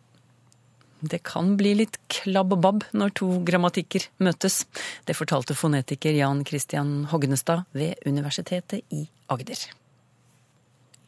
Det 1.03 1.19
kan 1.27 1.57
bli 1.59 1.75
litt 1.81 1.99
klabb 2.13 2.55
og 2.55 2.63
babb 2.63 2.85
når 2.95 3.15
to 3.19 3.29
grammatikker 3.47 4.07
møtes. 4.23 4.63
Det 5.07 5.19
fortalte 5.19 5.59
fonetiker 5.59 6.15
Jan 6.15 6.45
Christian 6.47 7.09
Hognestad 7.11 7.67
ved 7.75 7.99
Universitetet 8.07 8.87
i 8.95 9.09
Agder. 9.33 9.82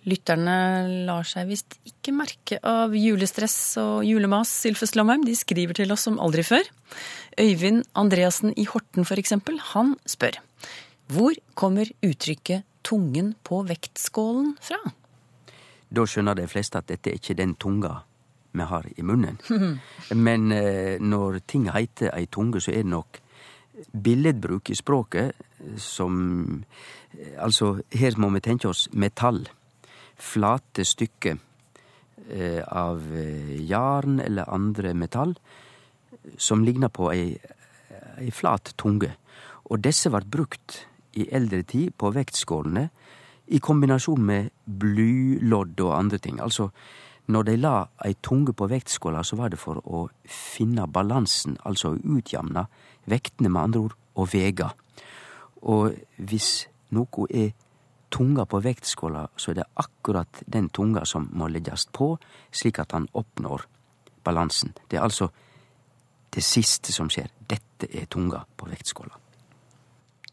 Lytterne 0.05 0.55
lar 1.07 1.25
seg 1.25 1.49
visst 1.49 1.79
ikke 1.89 2.13
merke 2.13 2.59
av 2.61 2.93
julestress 2.97 3.57
og 3.81 4.05
julemas, 4.05 4.51
Sylfes 4.53 4.93
Lomheim. 4.99 5.25
De 5.25 5.33
skriver 5.37 5.79
til 5.79 5.95
oss 5.95 6.05
som 6.05 6.19
aldri 6.21 6.45
før. 6.45 6.69
Øyvind 7.41 7.87
Andreassen 7.97 8.53
i 8.61 8.67
Horten 8.69 9.09
f.eks., 9.09 9.33
han 9.73 9.95
spør. 10.05 10.41
Hvor 11.09 11.33
kommer 11.55 11.89
uttrykket 12.05 12.65
'tungen 12.85 13.35
på 13.45 13.65
vektskålen' 13.65 14.57
fra? 14.61 14.77
Da 15.89 16.05
skjønner 16.05 16.37
de 16.37 16.49
fleste 16.49 16.79
at 16.79 16.89
dette 16.89 17.11
er 17.11 17.17
ikke 17.17 17.39
den 17.41 17.55
tunga 17.55 18.03
vi 18.53 18.63
har 18.63 18.85
i 18.97 19.03
munnen. 19.03 19.39
Men 20.27 20.53
eh, 20.53 21.01
når 21.01 21.41
ting 21.49 21.71
heiter 21.73 22.13
ei 22.13 22.27
tunge, 22.27 22.61
så 22.61 22.71
er 22.71 22.85
det 22.85 22.93
nok 22.93 23.21
billedbruk 23.93 24.71
i 24.71 24.75
språket 24.75 25.33
som 25.77 26.65
Altså, 27.39 27.81
her 27.93 28.15
må 28.19 28.29
vi 28.35 28.41
tenke 28.41 28.69
oss 28.69 28.89
metall 28.93 29.45
flate 30.17 30.85
stykker 30.87 31.37
eh, 32.31 32.63
av 32.63 33.05
eh, 33.15 33.55
jarn 33.69 34.21
eller 34.25 34.51
andre 34.53 34.95
metall 34.95 35.35
som 36.39 36.65
ligner 36.65 36.89
på 36.89 37.11
ei, 37.13 37.35
ei 38.19 38.31
flat 38.33 38.73
tunge. 38.81 39.13
Og 39.71 39.81
disse 39.85 40.13
vart 40.13 40.29
brukt 40.31 40.85
i 41.21 41.29
eldre 41.33 41.63
tid 41.63 41.95
på 41.99 42.11
vektskålene 42.15 42.89
i 43.55 43.61
kombinasjon 43.61 44.23
med 44.25 44.53
blylodd 44.65 45.81
og 45.85 45.97
andre 45.99 46.19
ting. 46.19 46.41
Altså, 46.41 46.71
når 47.27 47.49
de 47.49 47.57
la 47.61 47.75
ei 48.05 48.15
tunge 48.21 48.53
på 48.57 48.69
vektskåla, 48.69 49.23
så 49.25 49.37
var 49.37 49.53
det 49.53 49.61
for 49.61 49.81
å 49.85 50.07
finne 50.29 50.87
balansen, 50.89 51.59
altså 51.65 51.93
å 51.93 52.01
utjamne 52.17 52.67
vektene, 53.09 53.49
med 53.49 53.63
andre 53.63 53.85
ord, 53.87 53.97
og 54.15 54.29
vega. 54.33 54.71
Og 55.65 55.97
hvis 56.17 56.67
noe 56.95 57.29
er 57.31 57.55
tunga 58.13 58.47
på 58.47 58.61
vektskåla, 58.65 59.29
så 59.37 59.53
er 59.53 59.61
det 59.61 59.71
akkurat 59.81 60.43
den 60.47 60.69
tunga 60.69 61.05
som 61.09 61.29
må 61.33 61.49
leggjast 61.51 61.93
på, 61.93 62.15
slik 62.55 62.81
at 62.83 62.95
han 62.97 63.09
oppnår 63.13 63.67
balansen. 64.25 64.75
Det 64.89 64.99
er 64.99 65.07
altså 65.07 65.31
det 66.35 66.43
siste 66.45 66.95
som 66.95 67.11
skjer. 67.13 67.31
Dette 67.49 67.89
er 67.91 68.09
tunga 68.11 68.43
på 68.57 68.69
vektskåla. 68.71 69.21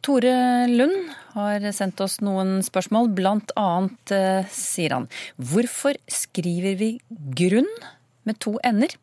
Tore 0.01 0.65
Lund 0.65 1.11
har 1.35 1.67
sendt 1.77 2.01
oss 2.01 2.17
noen 2.25 2.59
spørsmål. 2.65 3.11
Blant 3.13 3.53
annet 3.59 4.13
eh, 4.15 4.49
sier 4.49 4.95
han 4.95 5.05
hvorfor 5.37 5.99
skriver 6.09 6.77
vi 6.79 6.95
grunn 7.37 7.69
med 8.25 8.39
to 8.41 8.55
ender 8.65 8.95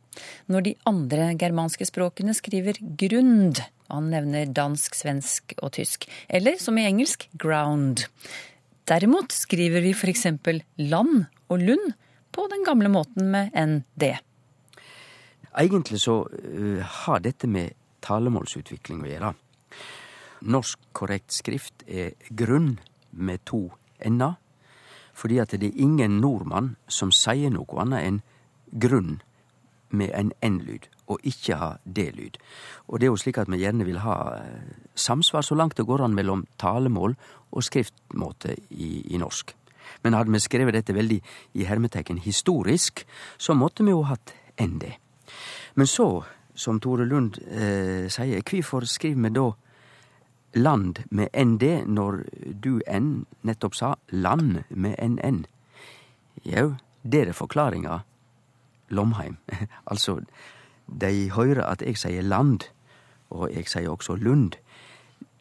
når 0.51 0.67
de 0.67 0.75
andre 0.91 1.31
germanske 1.39 1.87
språkene 1.87 2.35
skriver 2.35 2.81
grund? 2.99 3.63
Han 3.93 4.11
nevner 4.11 4.51
dansk, 4.51 4.99
svensk 4.99 5.55
og 5.63 5.73
tysk. 5.79 6.09
Eller 6.27 6.59
som 6.61 6.77
i 6.77 6.89
engelsk 6.89 7.29
ground. 7.39 8.03
Derimot 8.89 9.35
skriver 9.37 9.83
vi 9.85 9.91
f.eks. 9.93 10.27
land 10.81 11.27
og 11.53 11.61
lund 11.61 11.91
på 12.33 12.47
den 12.49 12.65
gamle 12.65 12.89
måten 12.89 13.29
med 13.35 13.53
nd. 13.53 14.05
Egentlig 15.59 16.01
så 16.01 16.23
uh, 16.25 16.81
har 16.81 17.21
dette 17.21 17.51
med 17.51 17.77
talemålsutvikling 18.05 19.03
å 19.05 19.11
gjøre. 19.11 19.33
Norsk 20.49 20.89
korrekt 20.97 21.35
skrift 21.37 21.85
er 21.85 22.15
grunn 22.31 22.79
med 23.11 23.45
to 23.45 23.67
ender, 23.99 24.39
fordi 25.13 25.41
at 25.43 25.53
det 25.53 25.69
er 25.69 25.85
ingen 25.85 26.21
nordmann 26.23 26.77
som 26.89 27.13
sier 27.13 27.53
noe 27.53 27.83
annet 27.83 28.07
enn 28.07 28.21
grunn 28.73 29.19
med 29.91 30.13
en 30.15 30.33
n-lyd, 30.45 30.87
og 31.09 31.25
ikke 31.27 31.57
ha 31.61 31.71
d-lyd. 31.85 32.37
Og 32.89 33.01
det 33.01 33.09
er 33.09 33.13
jo 33.13 33.21
slik 33.21 33.41
at 33.41 33.49
vi 33.53 33.61
gjerne 33.63 33.87
vil 33.89 34.01
ha 34.05 34.17
eh, 34.37 34.73
samsvar 34.95 35.45
så 35.45 35.57
langt 35.57 35.77
det 35.77 35.89
går 35.89 36.05
an 36.05 36.17
mellom 36.17 36.45
talemål 36.61 37.17
og 37.51 37.65
skriftmåte 37.65 38.57
i, 38.71 39.15
i 39.15 39.21
norsk. 39.21 39.55
Men 40.03 40.15
hadde 40.15 40.33
vi 40.33 40.41
skrevet 40.43 40.77
dette 40.77 40.95
veldig 40.95 41.19
i 41.59 41.67
hermetegn 41.69 42.21
historisk, 42.23 43.05
så 43.39 43.57
måtte 43.57 43.85
vi 43.87 43.95
jo 43.95 44.05
hatt 44.09 44.35
ND. 44.61 44.85
Men 45.75 45.87
så, 45.87 46.25
som 46.55 46.81
Tore 46.81 47.07
Lund 47.09 47.39
eh, 47.47 48.09
sier, 48.13 48.43
hvorfor 48.43 48.87
skriver 48.89 49.29
vi 49.29 49.35
da 49.37 49.49
land 50.59 51.03
med 51.11 51.29
ND 51.35 51.87
når 51.87 52.23
du 52.63 52.81
N 52.87 53.27
nettopp 53.47 53.75
sa 53.79 53.95
land 54.11 54.65
med 54.69 54.97
NN? 54.99 55.45
Jau, 56.45 56.77
det 57.03 57.29
er 57.29 57.33
forklaringa 57.37 58.03
Lomheim. 58.89 59.37
altså, 59.91 60.21
de 60.89 61.31
hører 61.31 61.65
at 61.67 61.83
jeg 61.83 61.99
sier 61.99 62.23
land, 62.23 62.71
og 63.31 63.51
jeg 63.53 63.69
sier 63.69 63.91
også 63.93 64.17
Lund. 64.17 64.57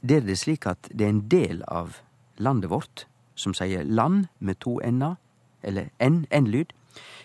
Der 0.01 0.21
er 0.21 0.27
det 0.27 0.37
slik 0.37 0.65
at 0.69 0.89
det 0.93 1.05
er 1.05 1.09
en 1.09 1.27
del 1.29 1.63
av 1.67 2.01
landet 2.37 2.69
vårt 2.69 3.07
som 3.35 3.53
sier 3.53 3.83
land 3.83 4.27
med 4.39 4.59
to 4.61 4.79
n-er, 4.81 5.17
eller 5.63 5.89
n-n-lyd, 5.99 6.73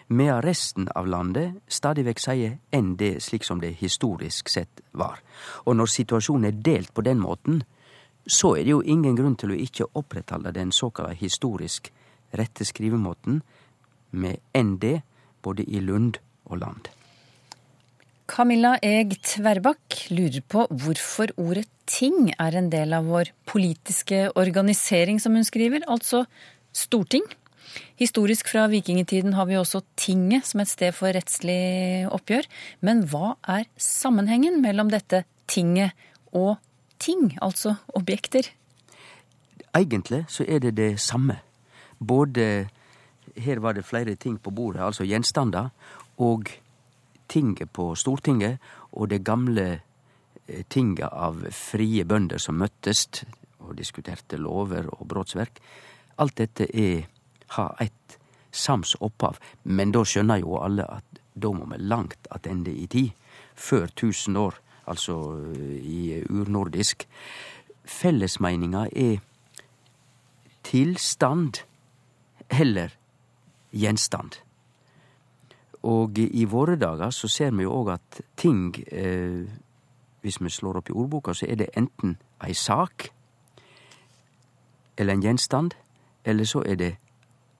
medan 0.09 0.43
resten 0.43 0.89
av 0.95 1.07
landet 1.07 1.61
stadig 1.69 2.05
vekk 2.05 2.21
sier 2.21 2.57
nd 2.77 3.03
slik 3.21 3.45
som 3.45 3.61
det 3.61 3.75
historisk 3.81 4.49
sett 4.49 4.83
var. 4.93 5.21
Og 5.65 5.77
når 5.77 5.93
situasjonen 5.93 6.49
er 6.51 6.63
delt 6.65 6.93
på 6.95 7.05
den 7.05 7.21
måten, 7.21 7.63
så 8.27 8.55
er 8.57 8.65
det 8.65 8.75
jo 8.75 8.83
ingen 8.83 9.17
grunn 9.17 9.37
til 9.37 9.53
å 9.53 9.59
ikke 9.59 9.91
opprettholde 9.99 10.53
den 10.55 10.73
såkalla 10.73 11.15
historisk 11.17 11.91
rette 12.33 12.65
skrivemåten 12.65 13.43
med 14.11 14.41
nd 14.57 15.01
både 15.43 15.65
i 15.65 15.81
Lund 15.81 16.21
og 16.45 16.61
Land. 16.61 16.89
Camilla 18.31 18.77
Eg 18.87 19.17
Tverbakk 19.27 20.07
lurer 20.15 20.43
på 20.47 20.65
hvorfor 20.71 21.33
ordet 21.41 21.67
ting 21.91 22.31
er 22.39 22.55
en 22.57 22.71
del 22.73 22.95
av 22.95 23.09
vår 23.11 23.33
politiske 23.51 24.29
organisering, 24.39 25.19
som 25.21 25.35
hun 25.35 25.45
skriver, 25.45 25.83
altså 25.91 26.25
storting. 26.73 27.27
Historisk 27.99 28.49
fra 28.53 28.69
vikingtiden 28.71 29.35
har 29.35 29.49
vi 29.51 29.59
også 29.59 29.83
tinget 29.99 30.47
som 30.47 30.63
et 30.63 30.71
sted 30.71 30.95
for 30.95 31.13
rettslig 31.15 32.07
oppgjør. 32.15 32.47
Men 32.81 33.05
hva 33.11 33.35
er 33.43 33.67
sammenhengen 33.77 34.61
mellom 34.63 34.93
dette 34.93 35.25
tinget 35.51 35.97
og 36.33 36.57
ting, 37.03 37.35
altså 37.43 37.77
objekter? 37.99 38.47
Egentlig 39.75 40.25
så 40.31 40.47
er 40.47 40.63
det 40.63 40.77
det 40.79 40.93
samme. 41.01 41.41
Både 41.99 42.69
her 43.37 43.63
var 43.65 43.75
det 43.75 43.89
flere 43.89 44.15
ting 44.15 44.39
på 44.39 44.53
bordet, 44.55 44.83
altså 44.85 45.07
gjenstander, 45.09 45.73
og 46.21 46.51
tinget 47.33 47.73
på 47.73 47.92
Stortinget, 47.97 48.61
og 48.92 49.09
det 49.11 49.23
gamle 49.25 49.66
eh, 49.73 50.64
tinget 50.68 51.09
av 51.09 51.40
frie 51.57 52.05
bønder 52.05 52.40
som 52.42 52.61
møttes 52.61 53.07
og 53.62 53.77
diskuterte 53.79 54.37
lover 54.40 54.90
og 54.92 55.07
brotsverk. 55.09 55.62
Alt 56.21 56.37
dette 56.42 56.68
er, 56.68 57.07
har 57.57 57.75
eit 57.81 58.18
sams 58.53 58.95
opphav, 59.01 59.38
men 59.64 59.95
da 59.95 60.05
skjønner 60.05 60.42
jo 60.42 60.59
alle 60.61 60.85
at 60.85 61.23
da 61.33 61.49
må 61.57 61.64
vi 61.71 61.81
langt 61.81 62.29
attende 62.31 62.75
i 62.77 62.87
tid, 62.87 63.11
før 63.57 63.88
tusen 63.97 64.37
år, 64.37 64.59
altså 64.87 65.16
eh, 65.57 65.77
i 65.81 66.23
urnordisk. 66.29 67.07
Fellesmeininga 67.88 68.87
er 68.92 69.23
tilstand 70.62 71.64
heller 72.53 72.92
gjenstand. 73.73 74.37
Og 75.83 76.18
i 76.18 76.45
våre 76.47 76.77
dager 76.79 77.11
så 77.11 77.29
ser 77.29 77.51
vi 77.57 77.66
jo 77.66 77.75
òg 77.81 77.92
at 77.97 78.21
ting 78.38 78.71
eh, 78.87 79.42
Hvis 80.23 80.38
vi 80.38 80.51
slår 80.51 80.79
opp 80.79 80.90
i 80.90 80.95
ordboka, 80.95 81.35
så 81.35 81.49
er 81.51 81.57
det 81.59 81.73
enten 81.75 82.16
ei 82.47 82.55
sak 82.55 83.09
eller 84.97 85.16
en 85.16 85.23
gjenstand, 85.25 85.75
eller 86.25 86.47
så 86.47 86.62
er 86.62 86.77
det 86.79 86.90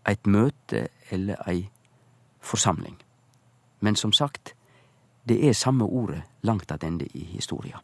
eit 0.07 0.27
møte 0.31 0.89
eller 1.11 1.41
ei 1.49 1.65
forsamling. 2.39 2.95
Men 3.81 3.97
som 3.99 4.13
sagt, 4.13 4.55
det 5.27 5.41
er 5.43 5.59
samme 5.59 5.87
ordet 5.87 6.23
langt 6.47 6.71
attende 6.71 7.09
i 7.19 7.25
historia. 7.33 7.81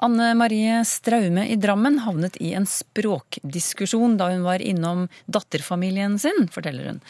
Anne 0.00 0.30
Marie 0.38 0.78
Straume 0.88 1.44
i 1.50 1.58
Drammen 1.60 1.98
havnet 2.06 2.38
i 2.40 2.54
en 2.56 2.66
språkdiskusjon 2.66 4.16
da 4.20 4.30
hun 4.30 4.46
var 4.46 4.62
innom 4.64 5.08
datterfamilien 5.26 6.16
sin, 6.18 6.46
forteller 6.52 6.88
hun. 6.88 7.02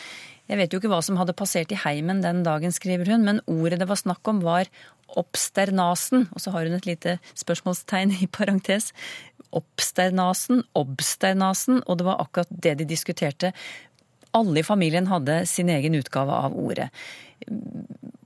Jeg 0.50 0.58
vet 0.58 0.72
jo 0.72 0.80
ikke 0.80 0.90
hva 0.90 0.98
som 1.06 1.18
hadde 1.20 1.36
passert 1.38 1.70
i 1.70 1.78
heimen 1.78 2.24
den 2.24 2.42
dagen, 2.42 2.74
skriver 2.74 3.12
hun, 3.12 3.22
men 3.26 3.38
ordet 3.46 3.78
det 3.78 3.86
var 3.86 4.00
snakk 4.00 4.26
om 4.30 4.40
var 4.42 4.66
obsternasen. 5.20 6.26
Og 6.34 6.42
så 6.42 6.50
har 6.54 6.66
hun 6.66 6.74
et 6.74 6.88
lite 6.88 7.18
spørsmålstegn 7.38 8.16
i 8.18 8.26
parentes. 8.30 8.90
Obsternasen, 9.54 10.64
obsternasen, 10.78 11.84
og 11.86 12.00
det 12.00 12.08
var 12.08 12.22
akkurat 12.24 12.50
det 12.50 12.76
de 12.80 12.88
diskuterte. 12.90 13.52
Alle 14.34 14.62
i 14.62 14.66
familien 14.66 15.06
hadde 15.10 15.44
sin 15.50 15.70
egen 15.70 15.94
utgave 15.98 16.34
av 16.34 16.58
ordet. 16.58 16.90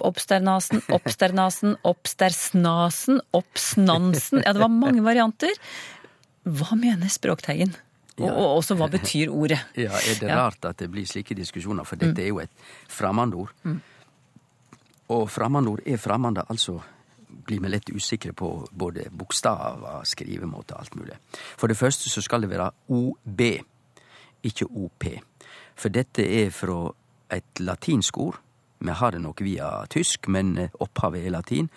Obsternasen, 0.04 0.80
obsternasen, 0.92 1.76
obstersnasen, 1.86 3.20
obsnansen 3.36 4.42
Ja, 4.44 4.52
det 4.52 4.64
var 4.64 4.72
mange 4.72 5.04
varianter. 5.04 5.52
Hva 6.44 6.76
mener 6.76 7.12
Språkteigen? 7.12 7.76
Og, 8.20 8.28
og 8.30 8.56
også 8.60 8.76
hva 8.78 8.86
betyr 8.92 9.30
ordet? 9.34 9.58
Ja, 9.76 9.90
Er 9.90 10.18
det 10.20 10.28
Ja. 10.28 10.36
rart 10.44 10.64
at 10.64 10.78
det 10.78 10.90
blir 10.90 11.06
slike 11.06 11.34
diskusjoner, 11.34 11.84
for 11.84 11.96
dette 11.96 12.22
er 12.22 12.28
jo 12.28 12.38
et 12.38 12.50
fremmedord. 12.88 13.50
Mm. 13.64 13.80
Og 15.08 15.30
fremmedord 15.30 15.80
er 15.86 15.96
fremmede, 15.96 16.44
altså 16.48 16.80
blir 17.44 17.60
vi 17.60 17.68
lett 17.68 17.90
usikre 17.90 18.32
på 18.32 18.68
både 18.72 19.08
bokstaver, 19.10 20.04
skrivemåte 20.06 20.74
og 20.74 20.80
alt 20.80 20.94
mulig. 20.96 21.16
For 21.58 21.66
det 21.66 21.76
første 21.76 22.08
så 22.10 22.22
skal 22.22 22.40
det 22.46 22.50
være 22.50 22.70
OB, 22.88 23.40
ikke 24.44 24.66
OP. 24.70 25.04
For 25.76 25.88
dette 25.88 26.22
er 26.44 26.50
fra 26.54 26.92
et 27.34 27.60
latinsk 27.60 28.18
ord. 28.18 28.38
Vi 28.80 28.90
har 28.94 29.10
det 29.10 29.20
nok 29.20 29.40
via 29.42 29.84
tysk, 29.90 30.28
men 30.28 30.68
opphavet 30.80 31.26
er 31.26 31.30
latin. 31.34 31.68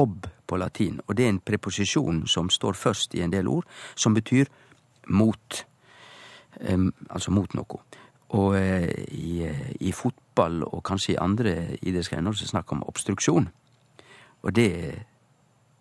Ob 0.00 0.26
på 0.46 0.56
latin, 0.56 1.00
og 1.06 1.16
det 1.16 1.24
er 1.24 1.28
en 1.34 1.40
preposisjon 1.40 2.24
som 2.26 2.48
står 2.50 2.72
først 2.72 3.14
i 3.14 3.20
en 3.22 3.30
del 3.32 3.46
ord, 3.48 3.66
som 3.94 4.14
betyr 4.14 4.48
mot. 5.10 5.64
Altså 6.60 7.32
mot 7.32 7.52
noe. 7.54 7.82
Og 8.30 8.56
eh, 8.58 8.90
i, 9.10 9.42
eh, 9.42 9.70
i 9.80 9.92
fotball 9.92 10.62
og 10.62 10.82
kanskje 10.86 11.14
i 11.14 11.20
andre 11.20 11.54
idrettsgrener 11.82 12.36
så 12.36 12.46
snakk 12.46 12.72
om 12.72 12.84
obstruksjon. 12.86 13.48
Og 14.42 14.54
det 14.54 14.66
er 14.70 15.00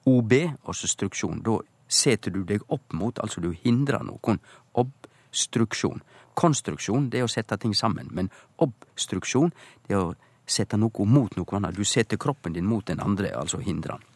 OB, 0.10 0.34
altså 0.66 0.90
struksjon. 0.90 1.44
Da 1.46 1.60
setter 1.90 2.34
du 2.34 2.42
deg 2.48 2.66
opp 2.74 2.94
mot, 2.94 3.20
altså 3.22 3.42
du 3.42 3.52
hindrer 3.54 4.02
noen. 4.06 4.42
Obstruksjon. 4.74 6.02
Konstruksjon, 6.40 7.10
det 7.12 7.22
er 7.22 7.28
å 7.28 7.32
sette 7.32 7.58
ting 7.62 7.76
sammen. 7.78 8.10
Men 8.12 8.32
obstruksjon, 8.58 9.54
det 9.86 9.98
er 9.98 10.08
å 10.08 10.16
sette 10.50 10.80
noe 10.82 11.06
mot 11.06 11.36
noe 11.38 11.58
annet. 11.60 11.78
Du 11.78 11.86
setter 11.86 12.18
kroppen 12.18 12.56
din 12.58 12.66
mot 12.66 12.86
den 12.88 13.02
andre, 13.04 13.30
altså 13.38 13.62
hindrer 13.62 14.00
den. 14.00 14.08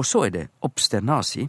Og 0.00 0.06
så 0.08 0.24
er 0.26 0.32
det 0.32 0.48
obsternasi. 0.64 1.48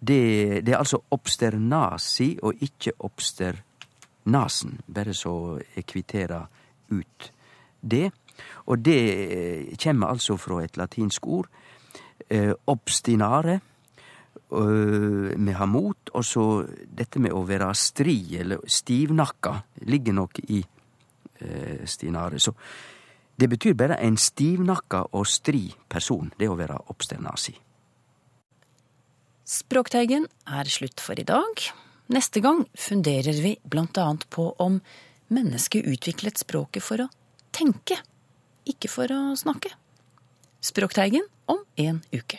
Det, 0.00 0.64
det 0.64 0.72
er 0.72 0.78
altså 0.78 1.02
obsternasi 1.10 2.38
og 2.42 2.54
ikke 2.60 2.92
obsternasen, 2.98 4.80
bare 4.88 5.14
så 5.14 5.60
jeg 5.76 5.86
kvitterer 5.86 6.46
ut 6.90 7.32
det. 7.80 8.10
Og 8.66 8.78
det 8.84 9.76
kommer 9.82 10.06
altså 10.06 10.36
fra 10.36 10.62
et 10.64 10.76
latinsk 10.76 11.26
ord. 11.26 11.48
Eh, 12.30 12.52
obstinare. 12.66 13.60
øh, 14.52 15.46
Vi 15.46 15.52
har 15.52 15.66
mot, 15.66 16.10
og 16.14 16.24
så 16.24 16.66
dette 16.98 17.18
med 17.18 17.32
å 17.32 17.44
være 17.46 17.74
stri, 17.74 18.36
eller 18.38 18.58
stivnakka, 18.66 19.54
ligger 19.82 20.12
nok 20.12 20.38
i 20.48 20.64
eh, 21.40 21.86
stinare. 21.86 22.38
Så 22.38 22.52
det 23.40 23.48
betyr 23.48 23.74
bare 23.74 24.00
en 24.00 24.16
stivnakka 24.16 25.02
og 25.12 25.26
stri 25.26 25.74
person, 25.88 26.32
det 26.38 26.48
å 26.48 26.56
være 26.56 26.78
obsternasi. 26.88 27.54
Språkteigen 29.50 30.28
er 30.46 30.68
slutt 30.70 31.02
for 31.02 31.18
i 31.18 31.24
dag. 31.26 31.62
Neste 32.14 32.38
gang 32.44 32.60
funderer 32.78 33.34
vi 33.42 33.56
annet 33.98 34.28
på 34.30 34.44
om 34.62 34.76
mennesket 35.26 35.88
utviklet 35.90 36.38
språket 36.38 36.84
for 36.86 37.02
å 37.02 37.08
tenke, 37.50 37.98
ikke 38.62 38.90
for 38.92 39.10
å 39.10 39.34
snakke. 39.34 39.72
Språkteigen 40.62 41.26
om 41.50 41.64
en 41.82 41.98
uke. 42.14 42.38